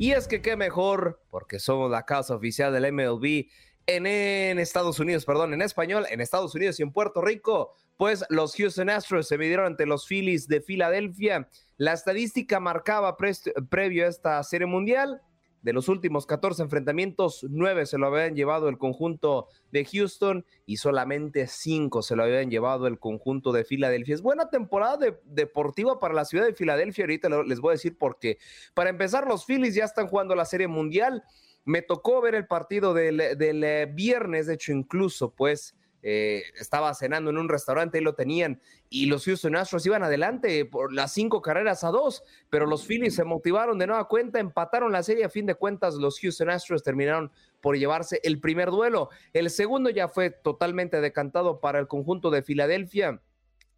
[0.00, 3.48] Y es que qué mejor, porque somos la casa oficial del MLB
[3.88, 8.54] en, Estados Unidos, perdón, en español, en Estados Unidos y en Puerto Rico, pues los
[8.54, 11.48] Houston Astros se midieron ante los Phillies de Filadelfia.
[11.78, 15.20] La estadística marcaba previo a esta serie mundial.
[15.60, 20.76] De los últimos 14 enfrentamientos, 9 se lo habían llevado el conjunto de Houston y
[20.76, 24.14] solamente 5 se lo habían llevado el conjunto de Filadelfia.
[24.14, 27.04] Es buena temporada de- deportiva para la ciudad de Filadelfia.
[27.04, 28.38] Ahorita les voy a decir por qué.
[28.74, 31.24] Para empezar, los Phillies ya están jugando la Serie Mundial.
[31.64, 36.94] Me tocó ver el partido del, del, eh, viernes, de hecho, incluso, pues eh, estaba
[36.94, 38.60] cenando en un restaurante y lo tenían.
[38.88, 43.14] Y los Houston Astros iban adelante por las cinco carreras a dos, pero los Phillies
[43.14, 45.24] se motivaron de nueva cuenta, empataron la serie.
[45.24, 47.30] A fin de cuentas, los Houston Astros terminaron
[47.60, 49.10] por llevarse el primer duelo.
[49.32, 53.20] El segundo ya fue totalmente decantado para el conjunto de Filadelfia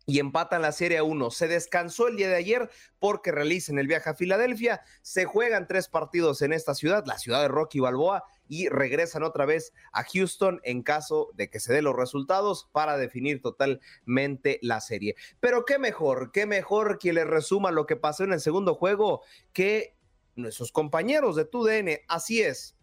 [0.06, 1.30] y empatan la serie a uno.
[1.30, 4.82] Se descansó el día de ayer porque realicen el viaje a Filadelfia.
[5.02, 9.46] Se juegan tres partidos en esta ciudad, la ciudad de Rocky Balboa, y regresan otra
[9.46, 14.80] vez a Houston en caso de que se den los resultados para definir totalmente la
[14.80, 15.14] serie.
[15.38, 19.22] Pero qué mejor, qué mejor que les resuma lo que pasó en el segundo juego
[19.52, 19.96] que
[20.34, 22.00] nuestros compañeros de TUDN.
[22.08, 22.76] Así es.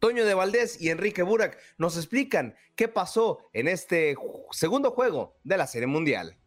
[0.00, 4.16] Toño de Valdés y Enrique Burak nos explican qué pasó en este
[4.50, 6.38] segundo juego de la Serie Mundial.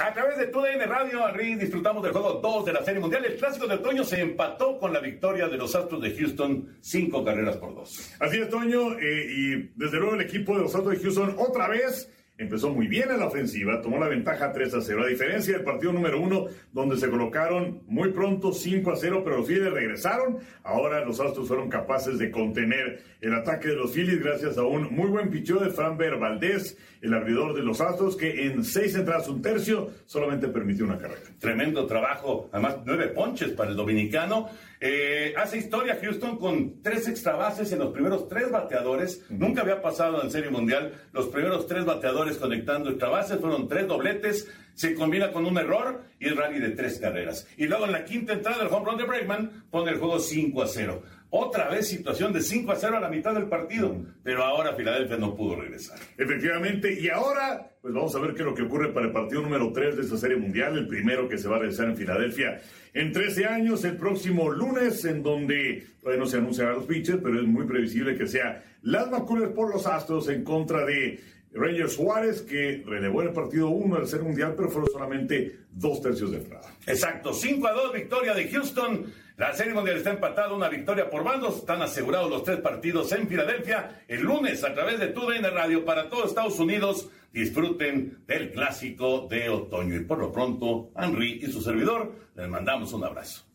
[0.00, 3.22] A través de TUDN Radio, Henry, disfrutamos del juego 2 de la Serie Mundial.
[3.22, 7.22] El clásico de otoño se empató con la victoria de los Astros de Houston, cinco
[7.22, 8.10] carreras por dos.
[8.18, 11.68] Así es, Toño, eh, y desde luego el equipo de los Astros de Houston otra
[11.68, 12.10] vez
[12.40, 15.62] empezó muy bien en la ofensiva, tomó la ventaja 3 a 0, a diferencia del
[15.62, 20.38] partido número 1, donde se colocaron muy pronto 5 a 0, pero los Phillies regresaron.
[20.64, 24.94] Ahora los Astros fueron capaces de contener el ataque de los Phillies gracias a un
[24.94, 29.28] muy buen picheo de Framber Valdés, el abridor de los Astros, que en seis entradas
[29.28, 31.20] un tercio solamente permitió una carrera.
[31.38, 34.48] Tremendo trabajo, además nueve ponches para el dominicano.
[34.82, 39.22] Eh, hace historia Houston con tres extra bases en los primeros tres bateadores.
[39.28, 40.94] Nunca había pasado en Serie Mundial.
[41.12, 44.48] Los primeros tres bateadores conectando extra bases fueron tres dobletes.
[44.74, 47.46] Se combina con un error y el rally de tres carreras.
[47.58, 50.62] Y luego en la quinta entrada del home run de Bregman pone el juego 5
[50.62, 51.02] a 0.
[51.28, 53.94] Otra vez situación de 5 a 0 a la mitad del partido.
[54.22, 55.98] Pero ahora Filadelfia no pudo regresar.
[56.16, 59.42] Efectivamente, y ahora pues vamos a ver qué es lo que ocurre para el partido
[59.42, 62.60] número 3 de esta serie mundial, el primero que se va a realizar en Filadelfia
[62.92, 67.40] en 13 años, el próximo lunes, en donde todavía no se anuncian los pitchers, pero
[67.40, 71.20] es muy previsible que sea las McCullers por los Astros en contra de
[71.52, 76.30] Rangers Juárez, que relevó el partido 1 del Serie Mundial, pero fueron solamente dos tercios
[76.32, 76.68] de entrada.
[76.86, 79.06] Exacto, 5 a 2, victoria de Houston.
[79.40, 81.56] La Serie Mundial está empatada, una victoria por bandos.
[81.56, 84.02] Están asegurados los tres partidos en Filadelfia.
[84.06, 89.48] El lunes, a través de TUDN Radio para todo Estados Unidos, disfruten del clásico de
[89.48, 89.96] otoño.
[89.96, 93.46] Y por lo pronto, Henry y su servidor, les mandamos un abrazo.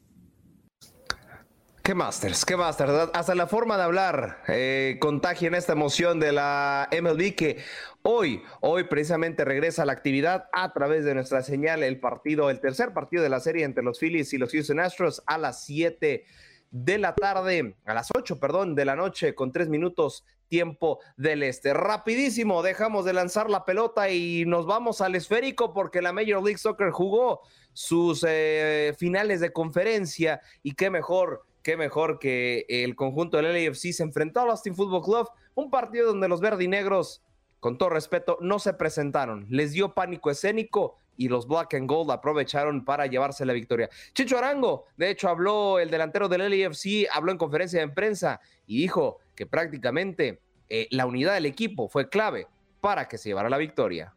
[1.83, 3.11] Qué masters, qué masters.
[3.13, 7.63] Hasta la forma de hablar eh, contagia en esta emoción de la MLB que
[8.07, 12.93] hoy, hoy precisamente regresa la actividad a través de nuestra señal el partido, el tercer
[12.93, 16.23] partido de la serie entre los Phillies y los Houston Astros a las 7
[16.69, 21.41] de la tarde, a las 8, perdón, de la noche con tres minutos tiempo del
[21.41, 21.73] este.
[21.73, 26.59] Rapidísimo, dejamos de lanzar la pelota y nos vamos al esférico porque la Major League
[26.59, 27.41] Soccer jugó
[27.73, 33.91] sus eh, finales de conferencia y qué mejor qué mejor que el conjunto del LAFC
[33.91, 37.23] se enfrentó al Austin Football Club, un partido donde los verdinegros,
[37.65, 39.47] con todo respeto, no se presentaron.
[39.49, 43.89] Les dio pánico escénico y los Black and Gold aprovecharon para llevarse la victoria.
[44.13, 48.77] Chicho Arango, de hecho, habló el delantero del LAFC, habló en conferencia de prensa y
[48.77, 52.45] dijo que prácticamente eh, la unidad del equipo fue clave
[52.81, 54.13] para que se llevara la victoria.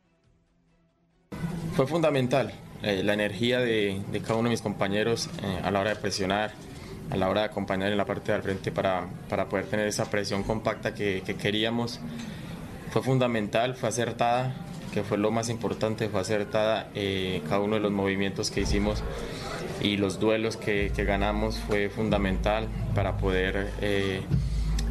[1.72, 5.80] Fue fundamental eh, la energía de, de, cada uno de mis compañeros eh, a la
[5.80, 6.52] hora de presionar,
[7.10, 10.04] a la hora de acompañar en la parte del frente para, para poder tener esa
[10.10, 11.98] presión compacta que, que, queríamos.
[12.90, 14.54] Fue fundamental, fue acertada,
[14.92, 19.02] que fue lo más importante, fue acertada eh, cada uno de los movimientos que hicimos
[19.82, 24.22] y los duelos que, que ganamos fue fundamental para poder eh,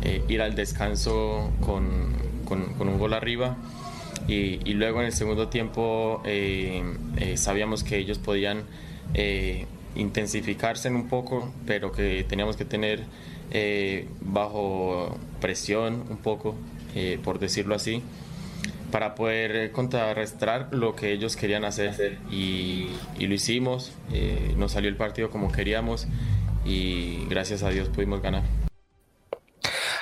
[0.04, 2.14] eh, ir al descanso con,
[2.46, 3.58] con, un gol arriba.
[4.28, 6.22] Y, y, luego en el segundo tiempo
[7.36, 8.64] sabíamos que ellos podían
[9.96, 13.04] intensificarse un poco, pero que teníamos que tener
[14.22, 16.56] bajo presión un poco,
[16.96, 18.02] eh, por decirlo así,
[18.92, 22.18] para poder contrarrestar lo que ellos querían hacer.
[22.32, 26.08] Y, y lo hicimos, eh, nos salió el partido como queríamos
[26.66, 28.44] y gracias a Dios pudimos ganar.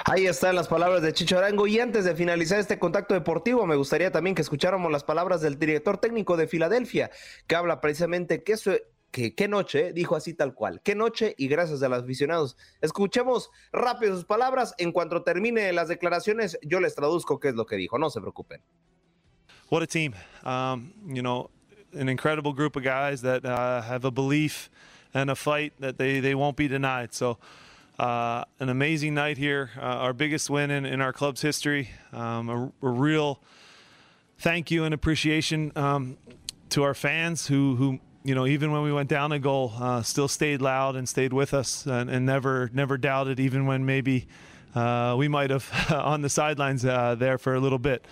[0.08, 1.66] Ahí están las palabras de Chicho Arango.
[1.66, 5.58] Y antes de finalizar este contacto deportivo, me gustaría también que escucháramos las palabras del
[5.58, 7.10] director técnico de Filadelfia,
[7.48, 8.72] que habla precisamente que eso
[9.16, 12.58] que qué noche, dijo así tal cual, qué noche y gracias a los aficionados.
[12.82, 17.66] Escuchemos rápido sus palabras, en cuanto termine las declaraciones yo les traduzco qué es lo
[17.66, 18.62] que dijo, no se preocupen.
[19.70, 21.50] What a team, um, you know,
[21.94, 24.70] an incredible group of guys that uh, have a belief
[25.14, 27.14] and a fight that they, they won't be denied.
[27.14, 27.38] So
[27.98, 32.50] uh, an amazing night here, uh, our biggest win in, in our club's history, um,
[32.50, 33.40] a, a, real
[34.38, 36.18] thank you and appreciation um,
[36.68, 40.02] to our fans who, who you know, even when we went down a goal, uh,
[40.02, 44.28] still stayed loud and stayed with us, and, and never never doubted, even when maybe
[44.74, 48.04] uh, we might have on the sidelines uh, there for a little bit.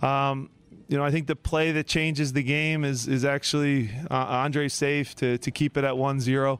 [0.00, 0.48] Um,
[0.88, 4.72] you know, I think the play that changes the game is is actually uh, Andre's
[4.72, 6.58] save to to keep it at 1-0.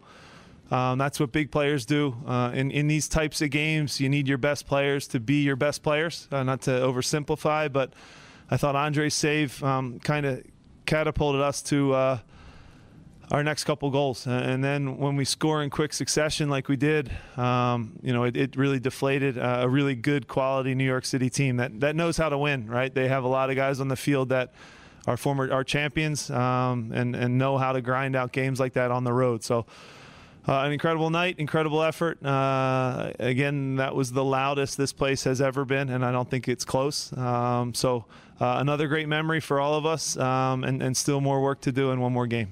[0.70, 2.14] Um, that's what big players do.
[2.26, 5.56] Uh, in in these types of games, you need your best players to be your
[5.56, 6.28] best players.
[6.30, 7.94] Uh, not to oversimplify, but
[8.50, 10.42] I thought Andre's save um, kind of
[10.84, 12.20] catapulted us to
[13.32, 14.26] our next couple goals.
[14.26, 18.36] And then when we score in quick succession like we did, um, you know, it,
[18.36, 22.28] it, really deflated a really good quality New York City team that, that knows how
[22.28, 22.94] to win, right?
[22.94, 24.52] They have a lot of guys on the field that
[25.06, 28.90] are former our champions um, and, and know how to grind out games like that
[28.90, 29.42] on the road.
[29.42, 29.64] So
[30.46, 32.22] uh, an incredible night, incredible effort.
[32.22, 36.48] Uh, again, that was the loudest this place has ever been, and I don't think
[36.48, 37.16] it's close.
[37.16, 38.04] Um, so
[38.42, 41.72] uh, another great memory for all of us um, and, and still more work to
[41.72, 42.50] do in one more game.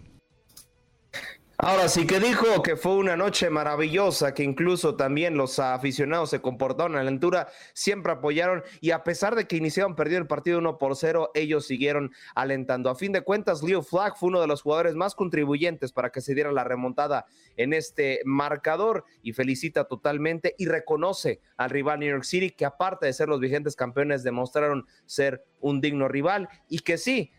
[1.63, 6.41] Ahora sí que dijo que fue una noche maravillosa, que incluso también los aficionados se
[6.41, 10.59] comportaron a la altura, siempre apoyaron y a pesar de que iniciaron perdiendo el partido
[10.59, 12.89] 1 por 0, ellos siguieron alentando.
[12.89, 16.23] A fin de cuentas, Leo Flag fue uno de los jugadores más contribuyentes para que
[16.23, 17.27] se diera la remontada
[17.59, 23.05] en este marcador y felicita totalmente y reconoce al rival New York City que aparte
[23.05, 27.33] de ser los vigentes campeones demostraron ser un digno rival y que sí,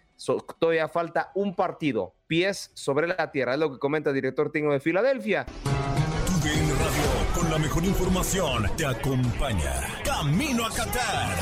[0.59, 4.71] todavía falta un partido, pies sobre la tierra, es lo que comenta el director técnico
[4.71, 5.45] de Filadelfia.
[5.45, 9.73] Tu Radio, con la mejor información, te acompaña.
[10.05, 11.35] Camino a Qatar.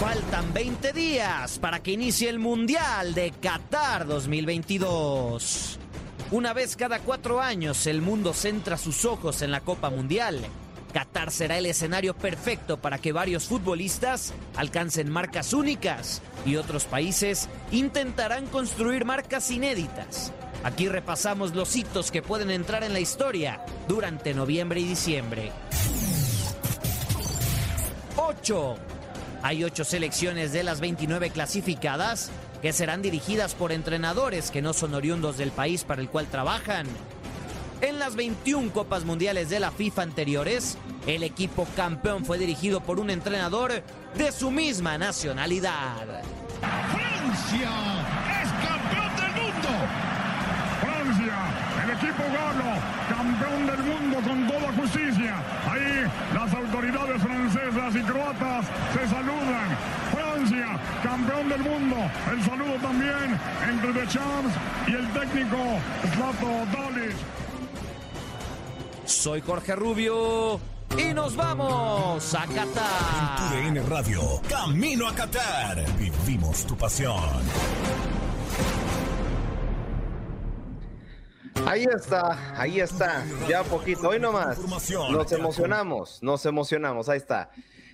[0.00, 5.78] Faltan 20 días para que inicie el Mundial de Qatar 2022.
[6.32, 10.44] Una vez cada cuatro años el mundo centra sus ojos en la Copa Mundial
[10.92, 17.48] Qatar será el escenario perfecto para que varios futbolistas alcancen marcas únicas y otros países
[17.72, 20.32] intentarán construir marcas inéditas.
[20.62, 25.52] Aquí repasamos los hitos que pueden entrar en la historia durante noviembre y diciembre.
[28.16, 28.76] 8.
[29.42, 32.30] Hay 8 selecciones de las 29 clasificadas
[32.60, 36.86] que serán dirigidas por entrenadores que no son oriundos del país para el cual trabajan.
[37.82, 40.76] En las 21 Copas Mundiales de la FIFA anteriores,
[41.06, 43.82] el equipo campeón fue dirigido por un entrenador
[44.14, 46.22] de su misma nacionalidad.
[46.60, 47.70] Francia
[48.42, 49.68] es campeón del mundo.
[50.82, 51.36] Francia,
[51.84, 52.70] el equipo galo,
[53.08, 55.36] campeón del mundo con toda justicia.
[55.70, 56.04] Ahí
[56.34, 59.68] las autoridades francesas y croatas se saludan.
[60.12, 61.96] Francia, campeón del mundo.
[62.30, 64.54] El saludo también entre The Champs
[64.86, 65.56] y el técnico
[66.14, 67.39] Slato Dalic.
[69.10, 70.60] Soy Jorge Rubio
[70.96, 73.64] y nos vamos a Qatar.
[73.64, 75.84] En tu DN Radio, camino a Qatar.
[75.98, 77.18] Vivimos tu pasión.
[81.66, 84.58] Ahí está, ahí está, ya poquito, hoy nomás.
[85.10, 87.50] Nos emocionamos, nos emocionamos, ahí está.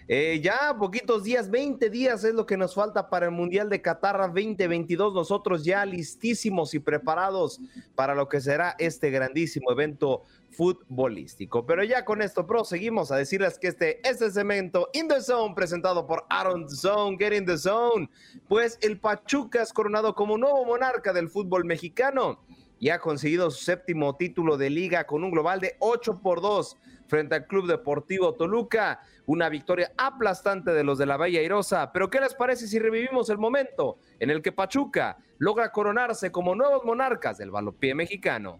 [0.08, 3.82] Eh, ya poquitos días, 20 días es lo que nos falta para el Mundial de
[3.82, 5.12] Qatar 2022.
[5.12, 7.60] Nosotros ya listísimos y preparados
[7.96, 10.22] para lo que será este grandísimo evento
[10.56, 11.66] futbolístico.
[11.66, 16.06] Pero ya con esto proseguimos a decirles que este, este segmento In the Zone presentado
[16.06, 18.08] por Aaron Zone, Get in the Zone,
[18.48, 22.40] pues el Pachuca es coronado como nuevo monarca del fútbol mexicano
[22.78, 26.76] y ha conseguido su séptimo título de liga con un global de 8 por 2
[27.06, 29.00] frente al Club Deportivo Toluca.
[29.26, 31.90] Una victoria aplastante de los de la Bella Airosa.
[31.92, 36.54] Pero ¿qué les parece si revivimos el momento en el que Pachuca logra coronarse como
[36.54, 38.58] nuevos monarcas del balompié mexicano?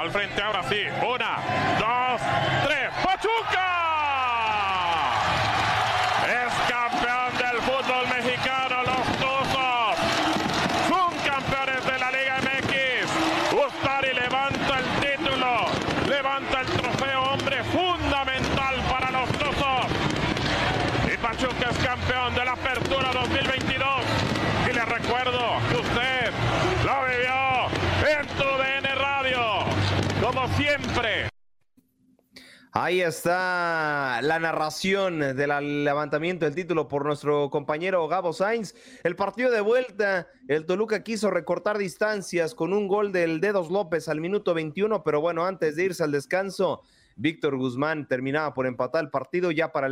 [0.00, 0.82] Al frente ahora sí.
[1.02, 1.38] Una,
[1.78, 2.20] dos,
[2.64, 2.90] tres.
[3.02, 3.66] ¡Pachuca!
[6.26, 9.96] Es campeón del fútbol mexicano, los Tuzos.
[10.88, 13.52] Son campeones de la Liga MX.
[13.52, 15.66] Ustari levanta el título,
[16.08, 19.86] levanta el trofeo, hombre fundamental para los Tuzos.
[21.12, 23.88] Y Pachuca es campeón de la Apertura 2022.
[24.68, 25.40] Y le recuerdo
[25.70, 26.32] que usted
[26.84, 29.64] lo vivió en tu DN Radio,
[30.56, 31.28] siempre.
[32.78, 38.74] Ahí está la narración del levantamiento del título por nuestro compañero Gabo Sainz.
[39.02, 44.10] El partido de vuelta, el Toluca quiso recortar distancias con un gol del Dedos López
[44.10, 46.82] al minuto 21, pero bueno, antes de irse al descanso,
[47.16, 49.86] Víctor Guzmán terminaba por empatar el partido ya para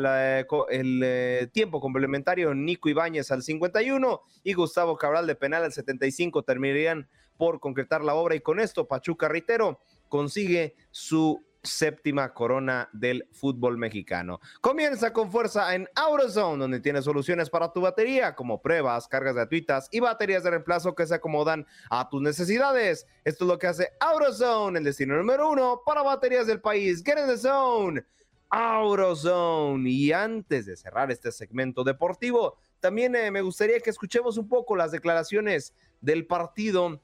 [0.68, 2.54] el eh, tiempo complementario.
[2.54, 8.14] Nico Ibáñez al 51 y Gustavo Cabral de penal al 75 terminarían por concretar la
[8.14, 9.80] obra y con esto Pachuca Ritero
[10.14, 14.38] consigue su séptima corona del fútbol mexicano.
[14.60, 19.88] Comienza con fuerza en AutoZone, donde tienes soluciones para tu batería, como pruebas, cargas gratuitas
[19.90, 23.08] y baterías de reemplazo que se acomodan a tus necesidades.
[23.24, 27.02] Esto es lo que hace AutoZone, el destino número uno para baterías del país.
[27.04, 28.04] Get in the zone.
[28.50, 29.90] AutoZone.
[29.90, 34.76] Y antes de cerrar este segmento deportivo, también eh, me gustaría que escuchemos un poco
[34.76, 37.00] las declaraciones del partido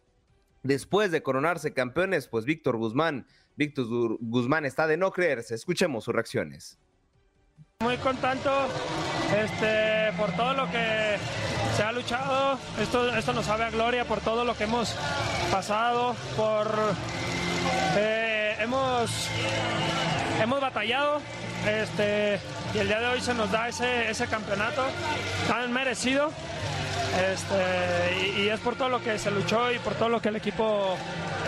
[0.62, 5.54] después de coronarse campeones, pues Víctor Guzmán, Víctor Gu- Guzmán está de no creerse.
[5.54, 6.78] Escuchemos sus reacciones.
[7.82, 8.52] Muy contento
[9.34, 11.16] este, por todo lo que
[11.76, 12.58] se ha luchado.
[12.78, 14.94] Esto, esto nos sabe a gloria por todo lo que hemos
[15.50, 16.70] pasado, por
[17.96, 19.28] eh, hemos,
[20.42, 21.20] hemos batallado.
[21.66, 22.38] Este,
[22.74, 24.82] y el día de hoy se nos da ese, ese campeonato
[25.48, 26.32] tan merecido.
[27.32, 30.28] Este, y, y es por todo lo que se luchó y por todo lo que
[30.28, 30.96] el equipo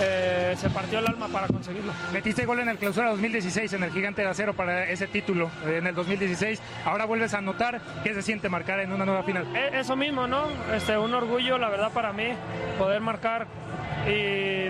[0.01, 1.93] eh, se partió el alma para conseguirlo.
[2.13, 5.77] Metiste gol en el clausura 2016 en el Gigante de Acero para ese título eh,
[5.79, 6.61] en el 2016.
[6.85, 9.47] Ahora vuelves a anotar qué se siente marcar en una nueva final.
[9.55, 10.47] E- Eso mismo, ¿no?
[10.75, 12.29] Este, un orgullo, la verdad, para mí,
[12.79, 13.47] poder marcar
[14.09, 14.69] y,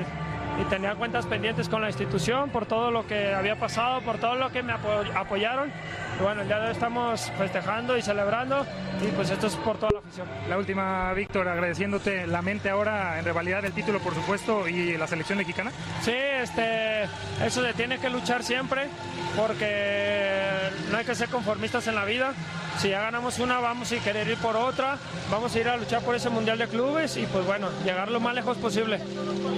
[0.61, 4.35] y tenía cuentas pendientes con la institución por todo lo que había pasado, por todo
[4.37, 5.71] lo que me apo- apoyaron.
[6.19, 8.67] Y bueno, ya estamos festejando y celebrando
[9.03, 10.27] y pues esto es por toda la afición.
[10.49, 15.07] La última, Víctor, agradeciéndote la mente ahora en rivalidad del título, por supuesto, y la
[15.07, 15.73] selección mexicana.
[16.03, 17.05] Sí, este,
[17.45, 18.89] eso se tiene que luchar siempre
[19.37, 22.33] porque no hay que ser conformistas en la vida.
[22.79, 24.97] Si ya ganamos una, vamos a querer ir por otra,
[25.31, 28.21] vamos a ir a luchar por ese Mundial de Clubes y pues bueno, llegar lo
[28.21, 28.99] más lejos posible.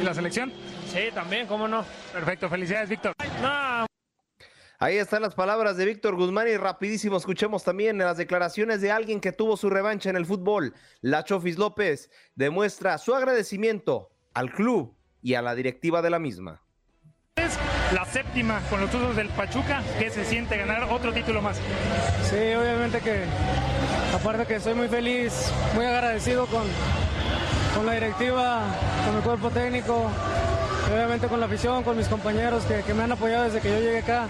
[0.01, 0.53] ¿Y la selección?
[0.93, 1.85] Sí, también, cómo no.
[2.13, 3.13] Perfecto, felicidades, Víctor.
[3.43, 3.87] No,
[4.81, 9.21] Ahí están las palabras de Víctor Guzmán y rapidísimo escuchemos también las declaraciones de alguien
[9.21, 10.75] que tuvo su revancha en el fútbol.
[11.01, 16.61] La Chofis López demuestra su agradecimiento al club y a la directiva de la misma.
[17.95, 19.83] la séptima con los Tuzos del Pachuca.
[19.99, 21.57] ¿Qué se siente ganar otro título más?
[22.29, 23.25] Sí, obviamente que,
[24.13, 26.65] aparte que soy muy feliz, muy agradecido con,
[27.75, 28.65] con la directiva,
[29.07, 30.11] con el cuerpo técnico,
[30.93, 33.79] obviamente con la afición, con mis compañeros que, que me han apoyado desde que yo
[33.79, 34.27] llegué acá.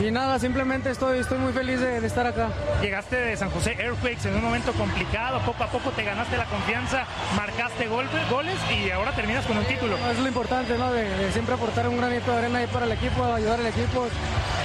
[0.00, 2.50] Y nada, simplemente estoy, estoy muy feliz de, de estar acá.
[2.80, 6.44] Llegaste de San José Earthquakes en un momento complicado, poco a poco te ganaste la
[6.44, 7.04] confianza,
[7.34, 9.96] marcaste gol- goles y ahora terminas con un título.
[10.12, 10.92] Es lo importante, ¿no?
[10.92, 14.06] De, de siempre aportar un granito de arena ahí para el equipo, ayudar al equipo.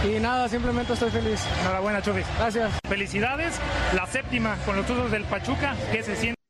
[0.06, 1.44] Y nada, simplemente estoy feliz.
[1.62, 2.28] Enhorabuena, Chofis.
[2.38, 2.70] Gracias.
[2.88, 3.56] Felicidades,
[3.96, 5.74] la séptima con los Tuzos del Pachuca.
[5.92, 6.43] ¿Qué se siente?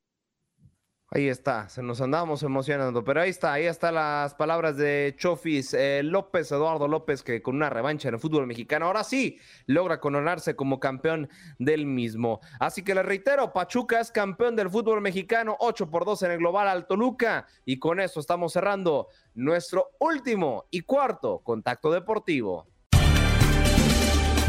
[1.15, 5.75] Ahí está, se nos andamos emocionando, pero ahí está, ahí están las palabras de Chofis
[5.75, 9.37] eh, López, Eduardo López, que con una revancha en el fútbol mexicano, ahora sí
[9.67, 11.29] logra coronarse como campeón
[11.59, 12.39] del mismo.
[12.59, 16.39] Así que le reitero, Pachuca es campeón del fútbol mexicano, 8 por 2 en el
[16.39, 22.72] global al Toluca, y con eso estamos cerrando nuestro último y cuarto contacto deportivo.